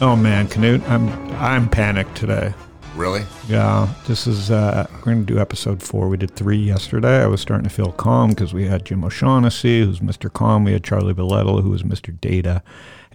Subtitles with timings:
[0.00, 2.54] Oh man, Canute, I'm I'm panicked today.
[2.94, 3.24] Really?
[3.48, 6.08] Yeah, this is uh, we're going to do episode four.
[6.08, 7.20] We did three yesterday.
[7.20, 10.32] I was starting to feel calm because we had Jim O'Shaughnessy, who's Mr.
[10.32, 10.62] Calm.
[10.62, 12.16] We had Charlie Bilello, who was Mr.
[12.20, 12.62] Data,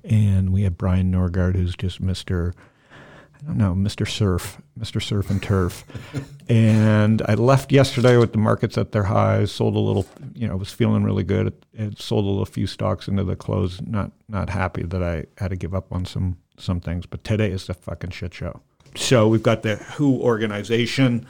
[0.03, 2.53] and we had Brian Norgard, who's just Mr.
[2.91, 4.05] I don't know, Mr.
[4.05, 5.01] Surf, Mr.
[5.01, 5.85] Surf and Turf.
[6.49, 10.57] and I left yesterday with the markets at their highs, sold a little, you know,
[10.57, 11.53] was feeling really good.
[11.73, 13.79] It sold a little few stocks into the close.
[13.81, 17.51] Not not happy that I had to give up on some some things, but today
[17.51, 18.61] is the fucking shit show.
[18.95, 21.25] So we've got the WHO organization,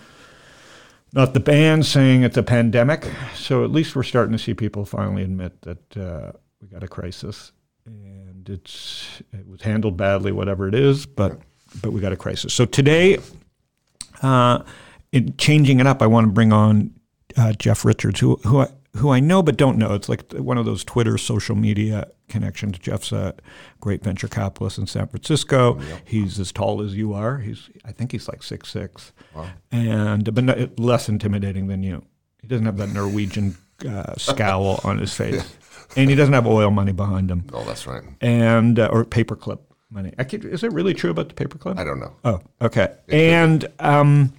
[1.13, 3.09] not the band, saying it's a pandemic.
[3.35, 6.87] So at least we're starting to see people finally admit that uh, we got a
[6.87, 7.51] crisis,
[7.85, 11.39] and it's it was handled badly, whatever it is, but
[11.81, 12.53] but we got a crisis.
[12.53, 13.19] So today,
[14.21, 14.63] uh,
[15.11, 16.93] in changing it up, I want to bring on
[17.37, 19.93] uh, Jeff Richards, who who I, who I know but don't know.
[19.93, 22.77] It's like one of those Twitter social media connections.
[22.77, 23.33] Jeff's a
[23.79, 25.79] great venture capitalist in San Francisco.
[25.79, 26.01] Yep.
[26.05, 27.39] He's as tall as you are.
[27.39, 29.49] He's I think he's like six six, wow.
[29.71, 32.03] and but no, less intimidating than you.
[32.41, 33.55] He doesn't have that Norwegian
[33.87, 36.01] uh, scowl on his face, yeah.
[36.01, 37.45] and he doesn't have oil money behind him.
[37.51, 38.03] Oh, that's right.
[38.21, 40.13] And uh, or paperclip money.
[40.17, 41.79] Is it really true about the paperclip?
[41.79, 42.13] I don't know.
[42.25, 42.95] Oh, okay.
[43.09, 44.33] and um,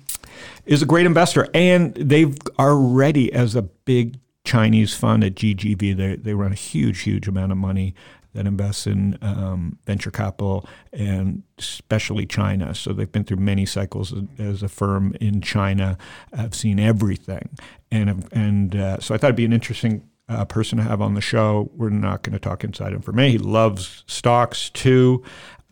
[0.66, 5.96] is a great investor, and they are ready as a big Chinese fund at GGV.
[5.96, 7.94] They they run a huge, huge amount of money
[8.34, 12.74] that invests in um, venture capital and especially China.
[12.74, 15.96] So they've been through many cycles as a firm in China.
[16.32, 17.50] I've seen everything,
[17.90, 21.14] and and uh, so I thought it'd be an interesting uh, person to have on
[21.14, 21.70] the show.
[21.74, 23.38] We're not going to talk inside information.
[23.38, 25.22] He loves stocks too,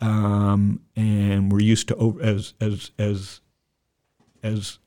[0.01, 3.41] um, and we're used to as as as
[4.43, 4.79] as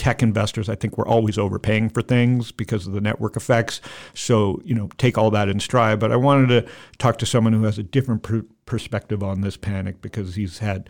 [0.00, 0.70] tech investors.
[0.70, 3.82] I think we're always overpaying for things because of the network effects.
[4.14, 6.00] So you know, take all that in stride.
[6.00, 9.58] But I wanted to talk to someone who has a different pr- perspective on this
[9.58, 10.88] panic because he's had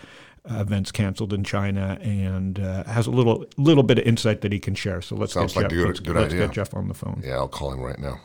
[0.49, 4.53] uh, events canceled in China and uh, has a little little bit of insight that
[4.53, 5.03] he can share.
[5.03, 5.73] So let's Sounds get like Jeff.
[5.73, 6.47] a good, let's, good let's idea.
[6.47, 7.21] get Jeff on the phone.
[7.25, 8.21] Yeah, I'll call him right now.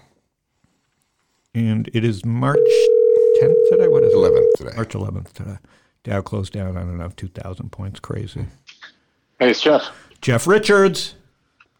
[1.56, 2.60] And it is March
[3.42, 3.88] 10th today.
[3.88, 4.58] What is 11th it?
[4.58, 4.76] today.
[4.76, 5.58] March 11th today.
[6.04, 6.78] Dow closed down.
[6.78, 8.00] I don't know, 2,000 points.
[8.00, 8.46] Crazy.
[9.40, 9.90] Hey, it's Jeff.
[10.26, 11.14] Jeff Richards.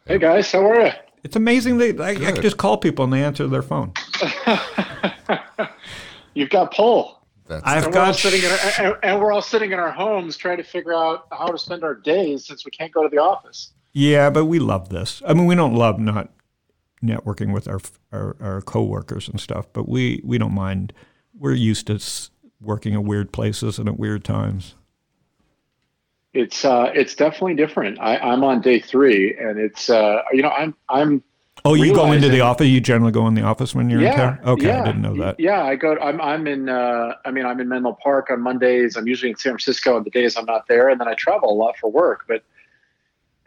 [0.06, 0.92] Hey guys, how are you?
[1.24, 3.92] It's amazing that I, I just call people and they answer their phone.
[6.36, 7.26] You've got pull.
[7.48, 9.90] That's I've and got we're sitting in our, and, and we're all sitting in our
[9.90, 13.10] homes trying to figure out how to spend our days since we can't go to
[13.10, 13.72] the office.
[13.94, 15.24] Yeah, but we love this.
[15.26, 16.30] I mean, we don't love not
[17.04, 17.80] networking with our
[18.12, 20.94] our, our coworkers and stuff, but we we don't mind.
[21.36, 22.00] We're used to
[22.62, 24.76] working in weird places and at weird times.
[26.36, 28.00] It's uh, it's definitely different.
[28.00, 31.24] I, I'm on day three, and it's uh, you know I'm I'm
[31.64, 32.68] Oh, you go into the office.
[32.68, 34.40] You generally go in the office when you're yeah, in town.
[34.46, 35.40] Okay, yeah, I didn't know that.
[35.40, 35.98] Yeah, I go.
[35.98, 36.70] I'm I'm in.
[36.70, 38.96] Uh, I mean, I'm in Menlo Park on Mondays.
[38.96, 41.50] I'm usually in San Francisco on the days I'm not there, and then I travel
[41.50, 42.26] a lot for work.
[42.28, 42.44] But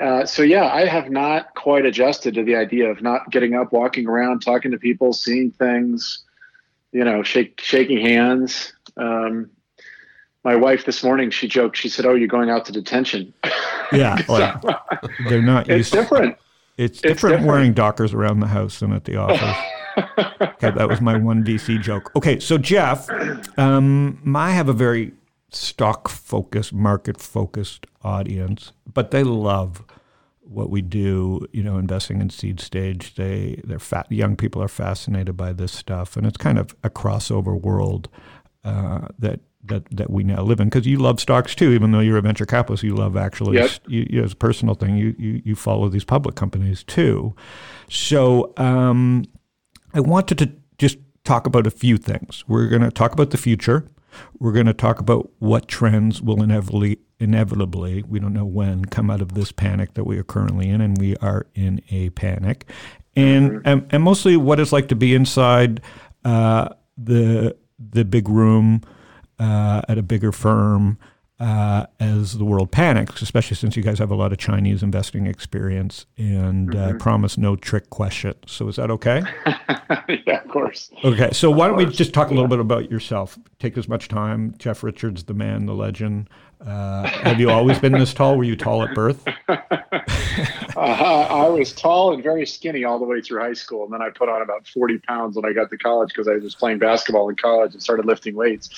[0.04, 3.72] uh, so yeah, I have not quite adjusted to the idea of not getting up,
[3.72, 6.24] walking around, talking to people, seeing things.
[6.90, 8.72] You know, shake shaking hands.
[8.96, 9.50] Um,
[10.44, 11.76] my wife this morning, she joked.
[11.76, 13.32] She said, "Oh, you're going out to detention."
[13.92, 14.62] Yeah, like,
[15.28, 15.68] they're not.
[15.68, 16.36] It's different.
[16.76, 19.56] It's different, it's different wearing Dockers around the house than at the office.
[20.40, 22.12] okay, that was my one VC joke.
[22.14, 23.08] Okay, so Jeff,
[23.58, 25.12] um, I have a very
[25.50, 29.82] stock focused, market focused audience, but they love
[30.42, 31.46] what we do.
[31.52, 33.16] You know, investing in seed stage.
[33.16, 34.10] They they're fat.
[34.10, 38.08] Young people are fascinated by this stuff, and it's kind of a crossover world
[38.64, 40.68] uh, that that that we now live in.
[40.68, 43.70] Because you love stocks too even though you're a venture capitalist you love actually yep.
[43.86, 47.34] you, you, as a personal thing you, you you follow these public companies too.
[47.88, 49.24] So um,
[49.94, 52.44] i wanted to just talk about a few things.
[52.48, 53.86] We're going to talk about the future.
[54.38, 59.10] We're going to talk about what trends will inevitably inevitably we don't know when come
[59.10, 62.68] out of this panic that we are currently in and we are in a panic.
[63.16, 63.68] And mm-hmm.
[63.68, 65.80] and, and mostly what it's like to be inside
[66.24, 68.82] uh, the the big room
[69.38, 70.98] uh, at a bigger firm
[71.40, 75.26] uh, as the world panics, especially since you guys have a lot of Chinese investing
[75.26, 76.98] experience and uh, mm-hmm.
[76.98, 78.36] promise no trick questions.
[78.46, 79.22] So is that okay?
[80.26, 80.90] yeah, of course.
[81.04, 83.38] Okay, so why don't we just talk a little bit about yourself?
[83.60, 84.54] Take as much time.
[84.58, 86.28] Jeff Richards, the man, the legend.
[86.60, 88.36] Uh, have you always been this tall?
[88.36, 89.24] Were you tall at birth?
[90.76, 94.00] Uh, I was tall and very skinny all the way through high school, and then
[94.00, 96.78] I put on about 40 pounds when I got to college because I was playing
[96.78, 98.70] basketball in college and started lifting weights.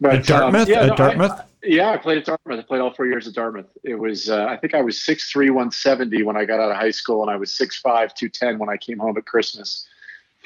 [0.00, 0.62] But, at Dartmouth?
[0.62, 1.30] Um, yeah, at no, Dartmouth?
[1.32, 2.58] I, yeah, I played at Dartmouth.
[2.58, 3.66] I played all four years at Dartmouth.
[3.82, 6.90] It was, uh, I think I was 6'3", 170 when I got out of high
[6.90, 9.86] school, and I was 6'5", 210 when I came home at Christmas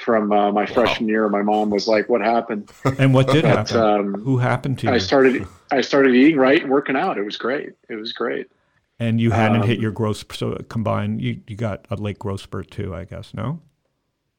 [0.01, 0.67] from uh, my wow.
[0.67, 1.29] freshman year.
[1.29, 3.77] My mom was like, "What happened?" And what did but, happen?
[3.77, 4.93] Um, Who happened to you?
[4.93, 5.47] I started.
[5.71, 7.19] I started eating right and working out.
[7.19, 7.71] It was great.
[7.89, 8.49] It was great.
[8.99, 10.25] And you hadn't um, hit your growth.
[10.35, 13.35] So combined, you you got a late growth spurt too, I guess.
[13.35, 13.61] No.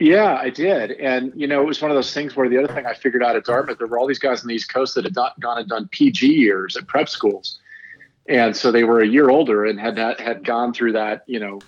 [0.01, 0.93] Yeah, I did.
[0.93, 3.23] And, you know, it was one of those things where the other thing I figured
[3.23, 5.59] out at Dartmouth, there were all these guys on the East Coast that had gone
[5.59, 7.59] and done PG years at prep schools.
[8.27, 11.59] And so they were a year older and had had gone through that, you know,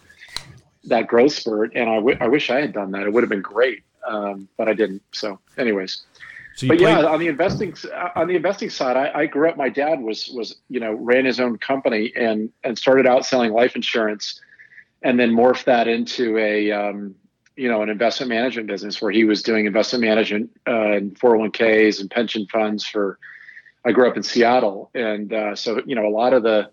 [0.85, 1.73] that growth spurt.
[1.75, 3.03] And I, w- I wish I had done that.
[3.03, 5.03] It would have been great, um, but I didn't.
[5.11, 6.01] So, anyways.
[6.55, 7.75] So but played- yeah, on the investing
[8.15, 9.57] on the investing side, I, I grew up.
[9.57, 13.51] My dad was was you know ran his own company and and started out selling
[13.51, 14.41] life insurance,
[15.03, 17.15] and then morphed that into a um,
[17.55, 21.99] you know an investment management business where he was doing investment management uh, and 401ks
[21.99, 23.19] and pension funds for
[23.85, 24.89] i grew up in seattle.
[24.93, 26.69] And uh, so you know a lot of the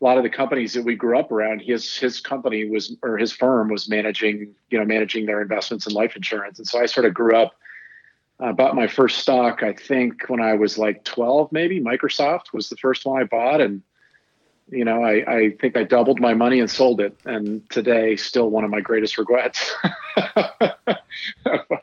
[0.00, 3.18] a lot of the companies that we grew up around his his company was or
[3.18, 6.58] his firm was managing you know managing their investments in life insurance.
[6.58, 7.54] And so i sort of grew up
[8.40, 11.80] uh, bought my first stock i think when i was like 12 maybe.
[11.80, 13.60] Microsoft was the first one i bought.
[13.60, 13.82] And
[14.70, 18.50] you know, I, I think I doubled my money and sold it, and today still
[18.50, 19.74] one of my greatest regrets.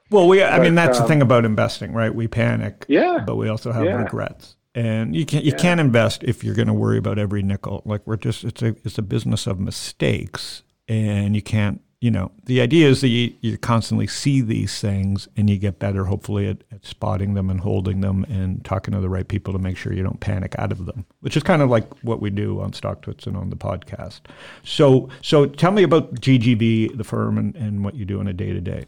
[0.09, 2.13] well, we I mean that's um, the thing about investing, right?
[2.13, 3.95] We panic, yeah, but we also have yeah.
[3.95, 4.55] regrets.
[4.75, 5.57] And you can't you yeah.
[5.57, 7.81] can't invest if you're going to worry about every nickel.
[7.85, 12.31] Like we're just it's a it's a business of mistakes, and you can't you know,
[12.43, 16.47] the idea is that you, you constantly see these things and you get better, hopefully,
[16.47, 19.77] at, at, spotting them and holding them and talking to the right people to make
[19.77, 22.61] sure you don't panic out of them, which is kind of like what we do
[22.61, 24.21] on StockTwits and on the podcast.
[24.63, 28.33] So, so tell me about GGV, the firm, and, and what you do on a
[28.33, 28.85] day to day.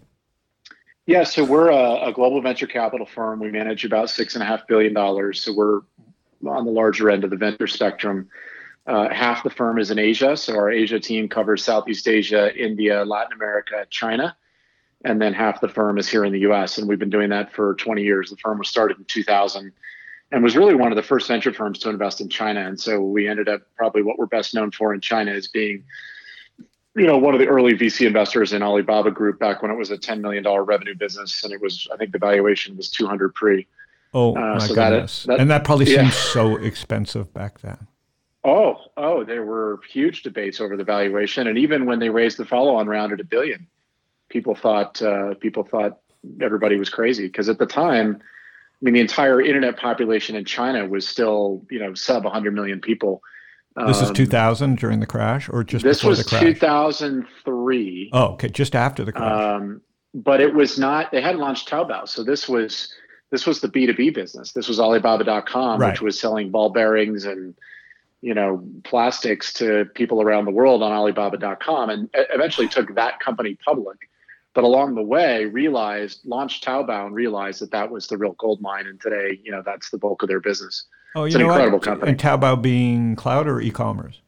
[1.07, 3.39] Yeah, so we're a, a, global venture capital firm.
[3.39, 5.41] We manage about six and a half billion dollars.
[5.41, 5.81] So we're
[6.47, 8.29] on the larger end of the venture spectrum.
[8.89, 10.35] Uh, half the firm is in Asia.
[10.35, 14.35] So our Asia team covers Southeast Asia, India, Latin America, China.
[15.05, 16.79] And then half the firm is here in the US.
[16.79, 18.31] And we've been doing that for 20 years.
[18.31, 19.71] The firm was started in 2000
[20.31, 22.61] and was really one of the first venture firms to invest in China.
[22.61, 25.83] And so we ended up probably what we're best known for in China is being,
[26.95, 29.91] you know, one of the early VC investors in Alibaba Group back when it was
[29.91, 31.43] a $10 million revenue business.
[31.43, 33.67] And it was, I think the valuation was 200 pre.
[34.15, 35.23] Oh, uh, my so goodness.
[35.23, 36.01] That, that, and that probably yeah.
[36.01, 37.77] seems so expensive back then.
[38.49, 42.45] Oh, oh, there were huge debates over the valuation, and even when they raised the
[42.45, 43.67] follow-on round at a billion,
[44.29, 45.99] people thought uh, people thought
[46.41, 48.25] everybody was crazy because at the time, I
[48.81, 53.21] mean, the entire internet population in China was still, you know, sub 100 million people.
[53.85, 56.41] This is 2000 during the crash, or just this before was the crash?
[56.41, 58.09] 2003.
[58.11, 59.31] Oh, okay, just after the crash.
[59.31, 59.81] Um,
[60.13, 61.11] but it was not.
[61.11, 62.91] They hadn't launched Taobao, so this was
[63.31, 64.53] this was the B2B business.
[64.53, 65.91] This was Alibaba.com, right.
[65.91, 67.53] which was selling ball bearings and
[68.21, 73.57] you know plastics to people around the world on alibaba.com and eventually took that company
[73.65, 73.97] public.
[74.53, 78.61] But along the way realized launched taobao and realized that that was the real gold
[78.61, 78.87] mine.
[78.87, 80.85] And today you know that's the bulk of their business.
[81.15, 81.85] Oh it's an incredible what?
[81.85, 82.11] company.
[82.11, 84.21] And taobao being cloud or e-commerce?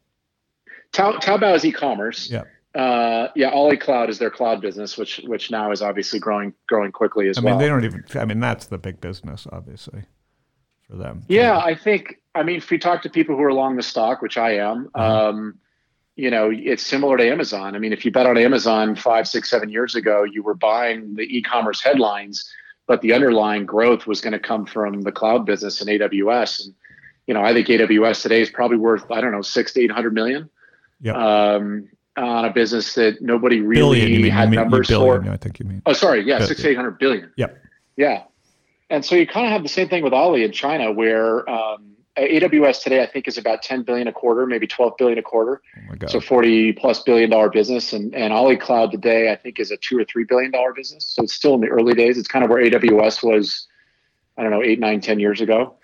[0.92, 2.30] Tao, taobao is e-commerce.
[2.30, 2.44] Yeah.
[2.74, 6.90] Uh, yeah, Ali Cloud is their cloud business, which which now is obviously growing growing
[6.90, 7.48] quickly as well.
[7.48, 8.02] I mean, they don't even.
[8.14, 10.04] I mean, that's the big business, obviously
[10.92, 11.24] for them.
[11.28, 12.20] Yeah, I think.
[12.34, 14.88] I mean, if you talk to people who are along the stock, which I am,
[14.94, 15.00] mm-hmm.
[15.00, 15.58] um,
[16.16, 17.74] you know, it's similar to Amazon.
[17.74, 21.14] I mean, if you bet on Amazon five, six, seven years ago, you were buying
[21.14, 22.50] the e-commerce headlines,
[22.86, 26.64] but the underlying growth was going to come from the cloud business and AWS.
[26.64, 26.74] And
[27.26, 29.90] you know, I think AWS today is probably worth I don't know six to eight
[29.90, 30.48] hundred million.
[31.00, 31.16] Yep.
[31.16, 35.30] Um, on a business that nobody really billion, had mean, numbers billion, for.
[35.30, 35.80] I think you mean.
[35.86, 36.22] Oh, sorry.
[36.26, 37.32] Yeah, six eight hundred billion.
[37.36, 37.58] Yep.
[37.96, 38.24] Yeah.
[38.92, 41.96] And so you kind of have the same thing with Ali in China, where um,
[42.18, 45.62] AWS today I think is about 10 billion a quarter, maybe 12 billion a quarter.
[45.90, 49.70] Oh so 40 plus billion dollar business, and and Ali Cloud today I think is
[49.70, 51.06] a two or three billion dollar business.
[51.06, 52.18] So it's still in the early days.
[52.18, 53.66] It's kind of where AWS was,
[54.36, 55.76] I don't know, eight, nine, ten years ago.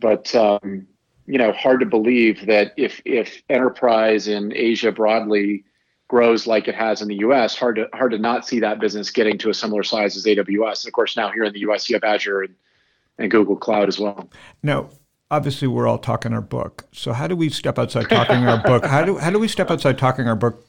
[0.00, 0.86] But um,
[1.26, 5.64] you know, hard to believe that if if enterprise in Asia broadly
[6.08, 9.10] grows like it has in the U.S., hard to hard to not see that business
[9.10, 10.84] getting to a similar size as AWS.
[10.84, 12.54] And of course, now here in the U.S., you have Azure and,
[13.18, 14.28] and Google Cloud as well.
[14.62, 14.90] Now,
[15.30, 16.86] obviously we're all talking our book.
[16.92, 18.84] So how do we step outside talking our book?
[18.84, 20.64] How do how do we step outside talking our book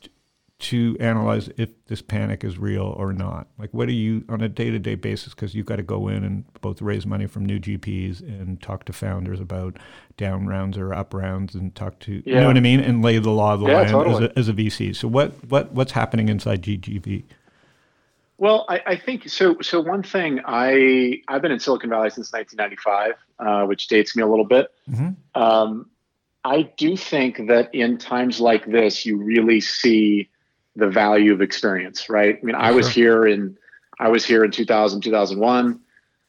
[0.58, 3.48] to analyze if this panic is real or not?
[3.58, 5.34] Like, what do you on a day to day basis?
[5.34, 8.86] Because you've got to go in and both raise money from new GPs and talk
[8.86, 9.78] to founders about
[10.18, 12.36] down rounds or up rounds, and talk to yeah.
[12.36, 14.26] you know what I mean, and lay the law of the yeah, land totally.
[14.26, 14.96] as, a, as a VC.
[14.96, 17.24] So what what what's happening inside GGV?
[18.38, 19.56] Well, I, I, think so.
[19.62, 24.24] So one thing I I've been in Silicon Valley since 1995, uh, which dates me
[24.24, 24.72] a little bit.
[24.90, 25.42] Mm-hmm.
[25.42, 25.90] Um,
[26.44, 30.30] I do think that in times like this, you really see
[30.76, 32.38] the value of experience, right?
[32.42, 33.58] I mean, I was here in
[34.00, 35.80] I was here in 2000, 2001.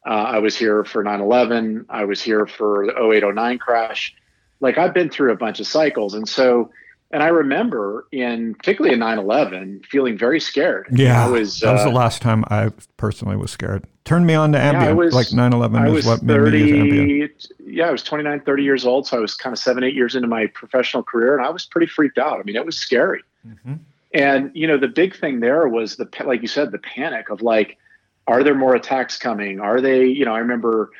[0.06, 1.86] Uh, I was here for 9/11.
[1.88, 4.14] I was here for the 0809 crash.
[4.60, 6.70] Like I've been through a bunch of cycles, and so
[7.10, 10.86] and I remember in particularly in 9/11 feeling very scared.
[10.90, 13.84] Yeah, I was, that was uh, the last time I personally was scared.
[14.04, 14.82] Turned me on to Ambien.
[14.82, 17.74] Yeah, was, like 9/11 was what 30, made me use Ambien.
[17.74, 20.14] Yeah, I was 29, 30 years old, so I was kind of seven, eight years
[20.14, 22.38] into my professional career, and I was pretty freaked out.
[22.38, 23.22] I mean, it was scary.
[23.46, 23.74] Mm-hmm.
[24.16, 27.42] And you know, the big thing there was the like you said, the panic of
[27.42, 27.76] like,
[28.26, 29.60] are there more attacks coming?
[29.60, 30.06] Are they?
[30.06, 30.90] You know, I remember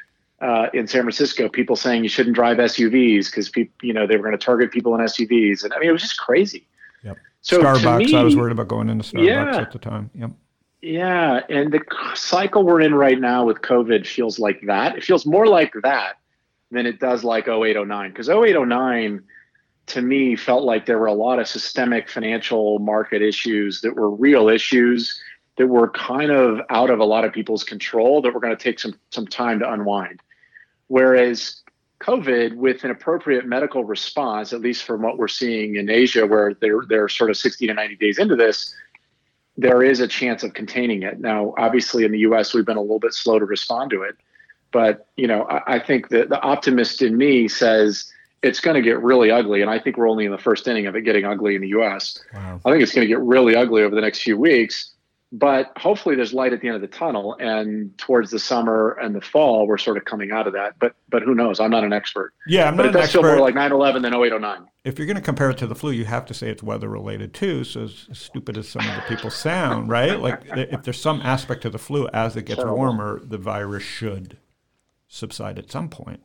[0.43, 4.17] uh, in San Francisco, people saying you shouldn't drive SUVs because people, you know, they
[4.17, 6.67] were going to target people in SUVs, and I mean, it was just crazy.
[7.05, 7.17] Yep.
[7.41, 10.11] So Starbucks, me, I was worried about going into Starbucks yeah, at the time.
[10.15, 10.33] Yep.
[10.83, 11.81] Yeah, and the
[12.15, 14.95] cycle we're in right now with COVID feels like that.
[14.95, 16.19] It feels more like that
[16.71, 19.25] than it does like 0809 because 0809
[19.87, 24.11] to me felt like there were a lot of systemic financial market issues that were
[24.11, 25.21] real issues
[25.57, 28.63] that were kind of out of a lot of people's control that were going to
[28.63, 30.21] take some some time to unwind.
[30.89, 31.63] Whereas
[32.01, 36.55] COVID, with an appropriate medical response, at least from what we're seeing in Asia, where
[36.55, 38.75] they're they're sort of 60 to 90 days into this,
[39.57, 41.21] there is a chance of containing it.
[41.21, 44.17] Now, obviously, in the U.S., we've been a little bit slow to respond to it,
[44.73, 48.13] but you know, I, I think that the optimist in me says
[48.43, 49.63] it's going to get really ugly.
[49.63, 51.69] And I think we're only in the first inning of it getting ugly in the
[51.69, 52.23] US.
[52.35, 52.61] Wow.
[52.65, 54.93] I think it's going to get really ugly over the next few weeks.
[55.33, 57.37] But hopefully there's light at the end of the tunnel.
[57.41, 60.79] And towards the summer and the fall, we're sort of coming out of that.
[60.79, 61.59] But but who knows?
[61.59, 62.33] I'm not an expert.
[62.47, 63.23] Yeah, I'm but not it does expert.
[63.23, 64.69] feel more like 9 11 than 0809.
[64.85, 66.89] If you're going to compare it to the flu, you have to say it's weather
[66.89, 67.65] related too.
[67.65, 70.19] So as stupid as some of the people sound, right?
[70.19, 72.77] Like if there's some aspect to the flu, as it gets Terrible.
[72.77, 74.39] warmer, the virus should
[75.09, 76.21] subside at some point.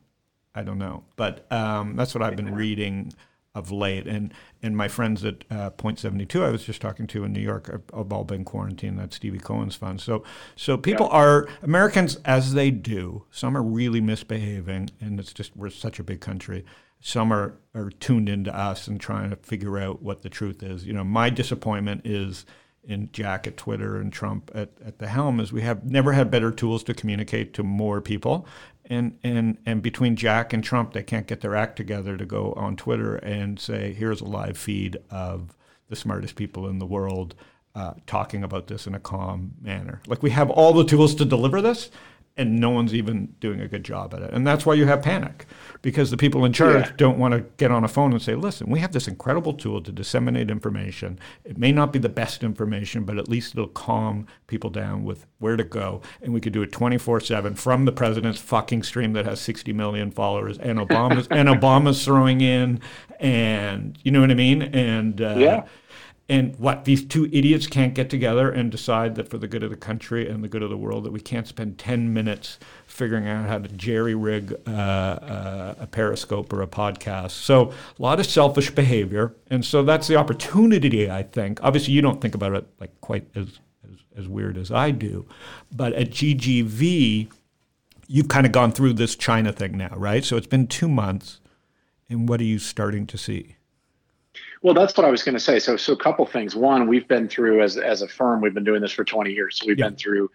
[0.53, 3.13] I don't know, but um, that's what I've been reading
[3.53, 4.07] of late.
[4.07, 7.33] And and my friends at uh, Point Seventy Two, I was just talking to in
[7.33, 8.99] New York, have, have all been quarantined.
[8.99, 10.01] That's Stevie Cohen's fund.
[10.01, 10.23] So
[10.55, 11.17] so people yeah.
[11.17, 13.25] are Americans as they do.
[13.31, 16.65] Some are really misbehaving, and it's just we're such a big country.
[16.99, 20.85] Some are are tuned into us and trying to figure out what the truth is.
[20.85, 22.45] You know, my disappointment is
[22.83, 26.31] in Jack at Twitter and Trump at, at the helm is we have never had
[26.31, 28.47] better tools to communicate to more people
[28.91, 32.53] and and and between Jack and Trump, they can't get their act together to go
[32.53, 35.55] on Twitter and say, "Here's a live feed of
[35.87, 37.33] the smartest people in the world
[37.73, 41.25] uh, talking about this in a calm manner." Like we have all the tools to
[41.25, 41.89] deliver this,
[42.41, 44.33] and no one's even doing a good job at it.
[44.33, 45.45] And that's why you have panic,
[45.81, 46.93] because the people in charge yeah.
[46.97, 49.81] don't want to get on a phone and say, listen, we have this incredible tool
[49.81, 51.19] to disseminate information.
[51.45, 55.25] It may not be the best information, but at least it'll calm people down with
[55.39, 56.01] where to go.
[56.21, 59.71] And we could do it 24 7 from the president's fucking stream that has 60
[59.73, 62.81] million followers and Obama's, and Obama's throwing in,
[63.19, 64.61] and you know what I mean?
[64.61, 65.65] And, uh, yeah
[66.31, 69.69] and what these two idiots can't get together and decide that for the good of
[69.69, 73.27] the country and the good of the world that we can't spend 10 minutes figuring
[73.27, 77.31] out how to jerry rig uh, uh, a periscope or a podcast.
[77.31, 81.59] So a lot of selfish behavior and so that's the opportunity i think.
[81.61, 85.25] Obviously you don't think about it like quite as, as, as weird as i do
[85.69, 87.29] but at ggv
[88.07, 90.23] you've kind of gone through this china thing now right?
[90.23, 91.41] So it's been two months
[92.07, 93.57] and what are you starting to see
[94.61, 95.59] well, that's what I was going to say.
[95.59, 96.55] So, so a couple things.
[96.55, 99.59] One, we've been through as as a firm, we've been doing this for 20 years.
[99.59, 99.89] So we've yeah.
[99.89, 100.29] been through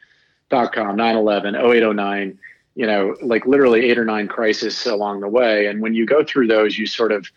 [0.50, 2.38] dot com, 9/11, 0809,
[2.74, 5.66] you know, like literally eight or nine crises along the way.
[5.66, 7.30] And when you go through those, you sort of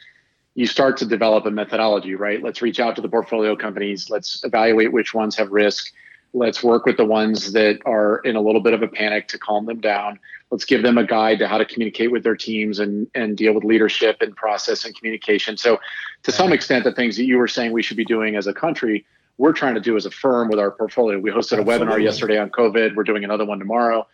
[0.56, 2.44] you start to develop a methodology, right?
[2.44, 4.10] Let's reach out to the portfolio companies.
[4.10, 5.94] Let's evaluate which ones have risk.
[6.34, 9.38] Let's work with the ones that are in a little bit of a panic to
[9.38, 10.20] calm them down.
[10.52, 13.54] Let's give them a guide to how to communicate with their teams and, and deal
[13.54, 15.58] with leadership and process and communication.
[15.58, 15.80] So,
[16.24, 18.54] to some extent, the things that you were saying we should be doing as a
[18.54, 19.06] country,
[19.38, 21.20] we're trying to do as a firm with our portfolio.
[21.20, 21.86] We hosted a Absolutely.
[21.86, 22.96] webinar yesterday on COVID.
[22.96, 24.08] We're doing another one tomorrow.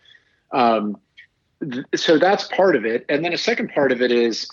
[0.52, 0.98] Um,
[1.62, 3.06] th- so that's part of it.
[3.10, 4.48] And then a second part of it is,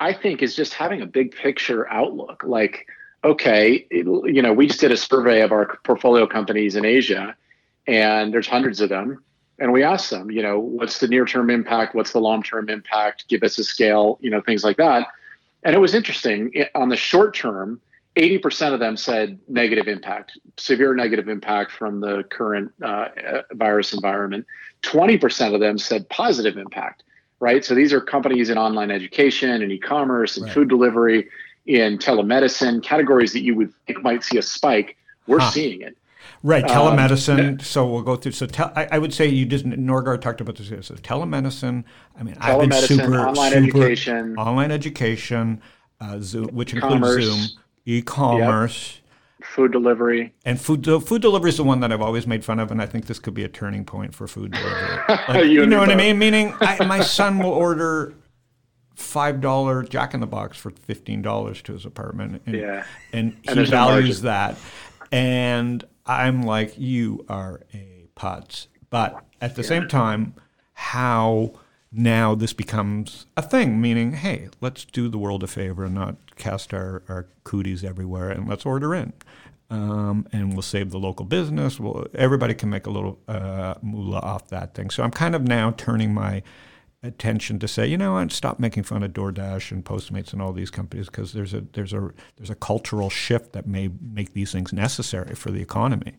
[0.00, 2.42] I think, is just having a big picture outlook.
[2.44, 2.86] Like,
[3.22, 7.36] okay, it, you know, we just did a survey of our portfolio companies in Asia,
[7.86, 9.22] and there's hundreds of them.
[9.58, 11.94] And we asked them, you know, what's the near term impact?
[11.94, 13.28] What's the long term impact?
[13.28, 15.08] Give us a scale, you know, things like that.
[15.64, 16.52] And it was interesting.
[16.74, 17.80] On the short term,
[18.16, 23.08] 80% of them said negative impact, severe negative impact from the current uh,
[23.52, 24.46] virus environment.
[24.82, 27.02] 20% of them said positive impact,
[27.40, 27.64] right?
[27.64, 30.54] So these are companies in online education and e commerce and right.
[30.54, 31.28] food delivery,
[31.66, 34.96] in telemedicine, categories that you would think might see a spike.
[35.26, 35.50] We're huh.
[35.50, 35.97] seeing it.
[36.42, 37.48] Right, um, telemedicine.
[37.48, 38.32] Um, so we'll go through.
[38.32, 40.68] So I, I, would say you just Norgard talked about this.
[40.86, 41.84] So telemedicine.
[42.18, 45.60] I mean, I've been super online super, education, online education,
[46.00, 47.46] uh, Zoom, which includes Zoom,
[47.86, 49.00] e-commerce,
[49.40, 49.48] yep.
[49.48, 50.84] food delivery, and food.
[50.84, 53.18] Food delivery is the one that I've always made fun of, and I think this
[53.18, 54.98] could be a turning point for food delivery.
[55.28, 56.18] Like, you, you know what I mean?
[56.18, 58.14] Meaning, I, my son will order
[58.94, 63.36] five dollar Jack in the Box for fifteen dollars to his apartment, and, yeah, and
[63.42, 64.56] he and values that,
[65.10, 68.66] and I'm like, you are a putz.
[68.90, 69.68] But at the yeah.
[69.68, 70.34] same time,
[70.72, 71.52] how
[71.92, 76.34] now this becomes a thing, meaning, hey, let's do the world a favor and not
[76.36, 79.12] cast our, our cooties everywhere and let's order in.
[79.70, 81.78] Um, and we'll save the local business.
[81.78, 84.88] We'll, everybody can make a little uh, moolah off that thing.
[84.88, 86.42] So I'm kind of now turning my
[87.02, 90.52] attention to say, you know, and stop making fun of DoorDash and Postmates and all
[90.52, 94.52] these companies because there's a there's a there's a cultural shift that may make these
[94.52, 96.14] things necessary for the economy.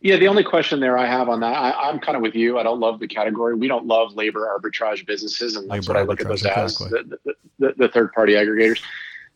[0.00, 2.58] Yeah, the only question there I have on that, I, am kind of with you.
[2.58, 3.54] I don't love the category.
[3.54, 6.86] We don't love labor arbitrage businesses, and that's labor what I look at those exactly.
[6.86, 8.80] as the, the, the third party aggregators.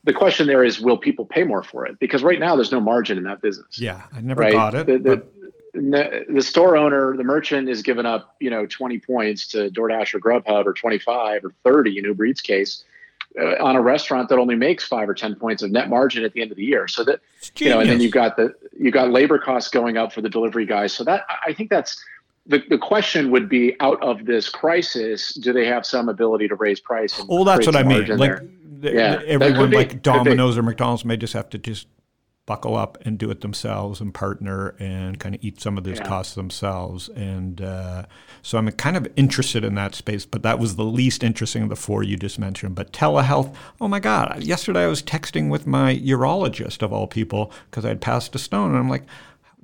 [0.04, 1.99] The question there is, will people pay more for it?
[1.99, 3.80] Because right now there's no margin in that business.
[3.80, 4.52] Yeah, I never right?
[4.52, 4.87] got it.
[4.87, 5.26] The, the
[6.41, 10.67] store owner, the merchant is giving up, you know, 20 points to DoorDash or Grubhub
[10.67, 12.85] or 25 or 30 in Uber Eats case
[13.41, 16.33] uh, on a restaurant that only makes five or 10 points of net margin at
[16.33, 16.89] the end of the year.
[16.89, 17.21] So that,
[17.57, 20.29] you know, and then you've got the, you've got labor costs going up for the
[20.29, 20.93] delivery guys.
[20.93, 22.03] So that, I think that's,
[22.47, 26.57] the, the question would be out of this crisis, do they have some ability to
[26.57, 27.23] raise price?
[27.29, 28.17] well, that's what I mean.
[28.17, 28.41] Like,
[28.81, 31.87] the, yeah, everyone like Domino's or McDonald's may just have to just
[32.50, 35.99] buckle up and do it themselves and partner and kind of eat some of those
[35.99, 36.04] yeah.
[36.04, 37.09] costs themselves.
[37.11, 38.07] And uh,
[38.42, 41.69] so I'm kind of interested in that space, but that was the least interesting of
[41.69, 42.75] the four you just mentioned.
[42.75, 44.42] But telehealth, oh my God.
[44.42, 48.71] Yesterday I was texting with my urologist of all people because I'd passed a stone.
[48.71, 49.04] And I'm like,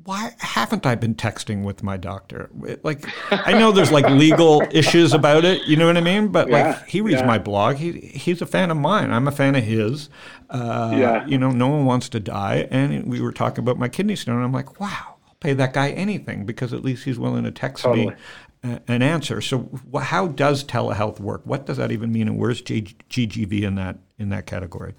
[0.06, 2.48] why haven't I been texting with my doctor?
[2.82, 6.28] Like, I know there's like legal issues about it, you know what I mean?
[6.28, 7.26] But yeah, like, he reads yeah.
[7.26, 7.76] my blog.
[7.76, 9.10] He he's a fan of mine.
[9.10, 10.08] I'm a fan of his.
[10.48, 11.26] Uh, yeah.
[11.26, 12.68] You know, no one wants to die.
[12.70, 14.42] And we were talking about my kidney stone.
[14.42, 17.84] I'm like, wow, I'll pay that guy anything because at least he's willing to text
[17.84, 18.06] totally.
[18.06, 18.14] me
[18.62, 19.40] an answer.
[19.40, 19.68] So,
[20.00, 21.42] how does telehealth work?
[21.44, 22.28] What does that even mean?
[22.28, 24.94] And where's GGV in that in that category?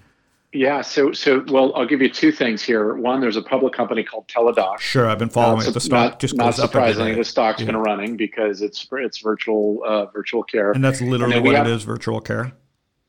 [0.58, 2.94] Yeah, so so well, I'll give you two things here.
[2.94, 4.80] One, there's a public company called Teladoc.
[4.80, 5.74] Sure, I've been following uh, it.
[5.74, 7.66] The stock not, just not surprisingly, the stock's yeah.
[7.66, 10.72] been running because it's it's virtual uh, virtual care.
[10.72, 12.50] And that's literally and what have, it is, virtual care.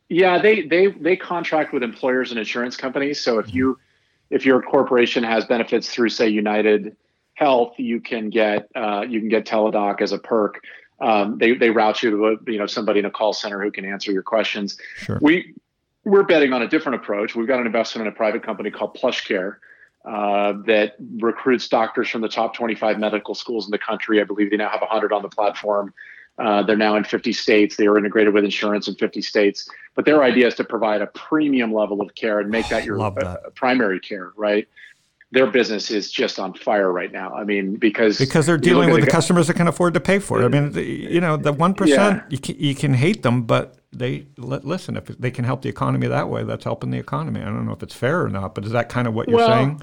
[0.10, 3.20] Yeah, they they they contract with employers and insurance companies.
[3.20, 3.58] So if mm-hmm.
[3.58, 3.80] you
[4.30, 6.96] if your corporation has benefits through say United
[7.34, 10.62] Health, you can get uh, you can get Teladoc as a perk.
[11.02, 13.72] Um, they they route you to a, you know somebody in a call center who
[13.72, 14.78] can answer your questions.
[14.98, 15.18] Sure.
[15.20, 15.56] We
[16.10, 17.36] we're betting on a different approach.
[17.36, 19.58] We've got an investment in a private company called PlushCare
[20.06, 24.20] uh, that recruits doctors from the top 25 medical schools in the country.
[24.20, 25.94] I believe they now have 100 on the platform.
[26.38, 27.76] Uh, they're now in 50 states.
[27.76, 29.70] They are integrated with insurance in 50 states.
[29.96, 32.98] But their idea is to provide a premium level of care and make that your
[32.98, 33.24] that.
[33.24, 34.68] Uh, primary care, right?
[35.32, 37.36] Their business is just on fire right now.
[37.36, 40.18] I mean, because because they're dealing with the, the customers that can afford to pay
[40.18, 40.46] for it.
[40.46, 42.24] I mean, you know, the one yeah.
[42.30, 46.08] you can, you can hate them, but they listen if they can help the economy
[46.08, 48.64] that way that's helping the economy i don't know if it's fair or not but
[48.64, 49.82] is that kind of what you're well, saying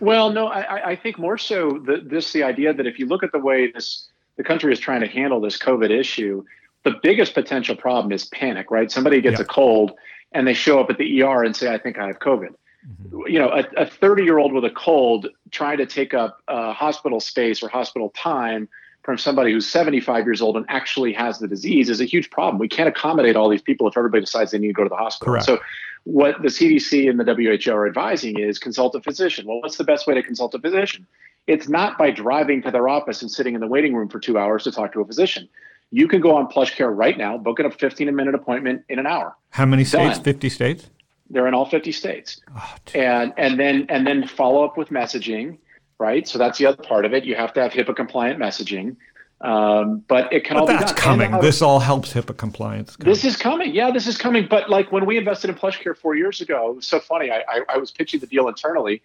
[0.00, 3.22] well no I, I think more so the, this the idea that if you look
[3.22, 6.44] at the way this the country is trying to handle this covid issue
[6.84, 9.44] the biggest potential problem is panic right somebody gets yeah.
[9.44, 9.92] a cold
[10.32, 12.54] and they show up at the er and say i think i have covid
[12.86, 13.20] mm-hmm.
[13.26, 17.20] you know a 30 year old with a cold trying to take up uh, hospital
[17.20, 18.66] space or hospital time
[19.02, 22.58] from somebody who's 75 years old and actually has the disease is a huge problem.
[22.58, 24.96] We can't accommodate all these people if everybody decides they need to go to the
[24.96, 25.32] hospital.
[25.32, 25.46] Correct.
[25.46, 25.58] So,
[26.04, 29.46] what the CDC and the WHO are advising is consult a physician.
[29.46, 31.06] Well, what's the best way to consult a physician?
[31.46, 34.36] It's not by driving to their office and sitting in the waiting room for two
[34.36, 35.48] hours to talk to a physician.
[35.90, 39.36] You can go on PlushCare right now, book a 15 minute appointment in an hour.
[39.50, 40.16] How many states?
[40.16, 40.24] Done.
[40.24, 40.90] 50 states?
[41.30, 42.40] They're in all 50 states.
[42.56, 45.58] Oh, and and then and then follow up with messaging
[45.98, 46.26] right?
[46.28, 47.24] So that's the other part of it.
[47.24, 48.96] You have to have HIPAA compliant messaging.
[49.40, 51.04] Um, but it can but all that's be done.
[51.04, 51.34] coming.
[51.34, 52.94] Uh, this all helps HIPAA compliance.
[53.00, 53.74] This is coming.
[53.74, 54.46] Yeah, this is coming.
[54.48, 57.30] But like when we invested in PlushCare four years ago, it was so funny.
[57.30, 59.02] I, I, I was pitching the deal internally.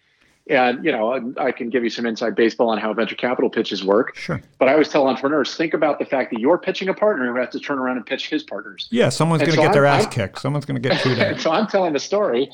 [0.50, 3.84] And you know, I can give you some inside baseball on how venture capital pitches
[3.84, 4.16] work.
[4.16, 4.40] Sure.
[4.58, 7.38] But I always tell entrepreneurs, think about the fact that you're pitching a partner who
[7.38, 8.88] has to turn around and pitch his partners.
[8.90, 10.40] Yeah, someone's going to so get their I'm- ass I'm- kicked.
[10.40, 11.38] Someone's going to get chewed out.
[11.40, 12.48] so I'm telling the story,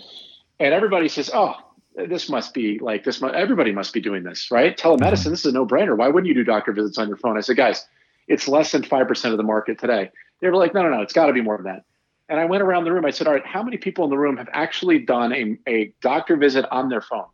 [0.59, 1.55] and everybody says, "Oh,
[1.95, 3.21] this must be like this.
[3.21, 4.77] Mu- everybody must be doing this, right?
[4.77, 5.31] Telemedicine.
[5.31, 5.97] This is a no-brainer.
[5.97, 7.87] Why wouldn't you do doctor visits on your phone?" I said, "Guys,
[8.29, 11.03] it's less than five percent of the market today." They were like, "No, no, no.
[11.03, 11.85] It's got to be more than that."
[12.29, 13.05] And I went around the room.
[13.05, 15.95] I said, "All right, how many people in the room have actually done a, a
[16.01, 17.27] doctor visit on their phone?"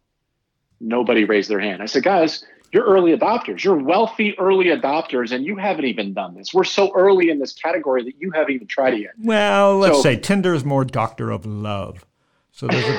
[0.80, 1.82] Nobody raised their hand.
[1.82, 3.64] I said, "Guys." You're early adopters.
[3.64, 6.54] You're wealthy early adopters, and you haven't even done this.
[6.54, 9.10] We're so early in this category that you haven't even tried it yet.
[9.20, 12.06] Well, let's So- say Tinder is more doctor of love.
[12.60, 12.98] So there's a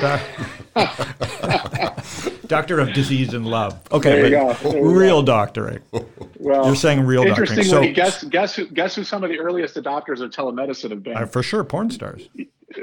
[0.74, 1.96] doc-
[2.48, 3.80] doctor of disease and love.
[3.92, 4.52] Okay, but go.
[4.70, 5.78] There you real doctoring.
[6.40, 7.48] Well, You're saying real doctoring.
[7.50, 11.04] Interestingly, So guess guess who guess who some of the earliest adopters of telemedicine have
[11.04, 11.16] been?
[11.16, 12.28] uh, for sure, porn stars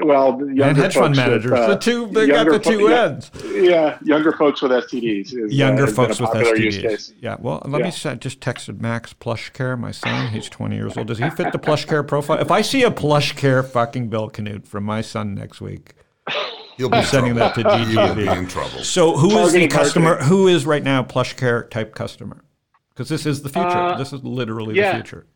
[0.04, 1.52] well, the and hedge fund managers.
[1.52, 3.32] With, uh, the two, they got the two fo- yeah, ends.
[3.46, 5.34] Yeah, younger folks with STDs.
[5.36, 7.14] Is, Younger uh, folks with STDs.
[7.20, 7.38] Yeah.
[7.40, 7.94] Well, let me Yeah.
[7.94, 10.28] say, just texted Max Plush Care, my son.
[10.32, 11.08] He's 20 years old.
[11.08, 12.38] Does he fit the Plush Care profile?
[12.40, 15.94] If I see a Plush Care fucking Bill Canute from my son next week,
[16.80, 18.86] He'll be sending that to He will be in trouble.
[18.86, 20.12] So who is the customer?
[20.12, 20.30] marketing.
[20.30, 22.42] Who is right now Plush Care type customer?
[22.92, 23.68] Because this is the future.
[23.68, 24.92] Uh, this is literally yeah.
[24.92, 25.28] the future.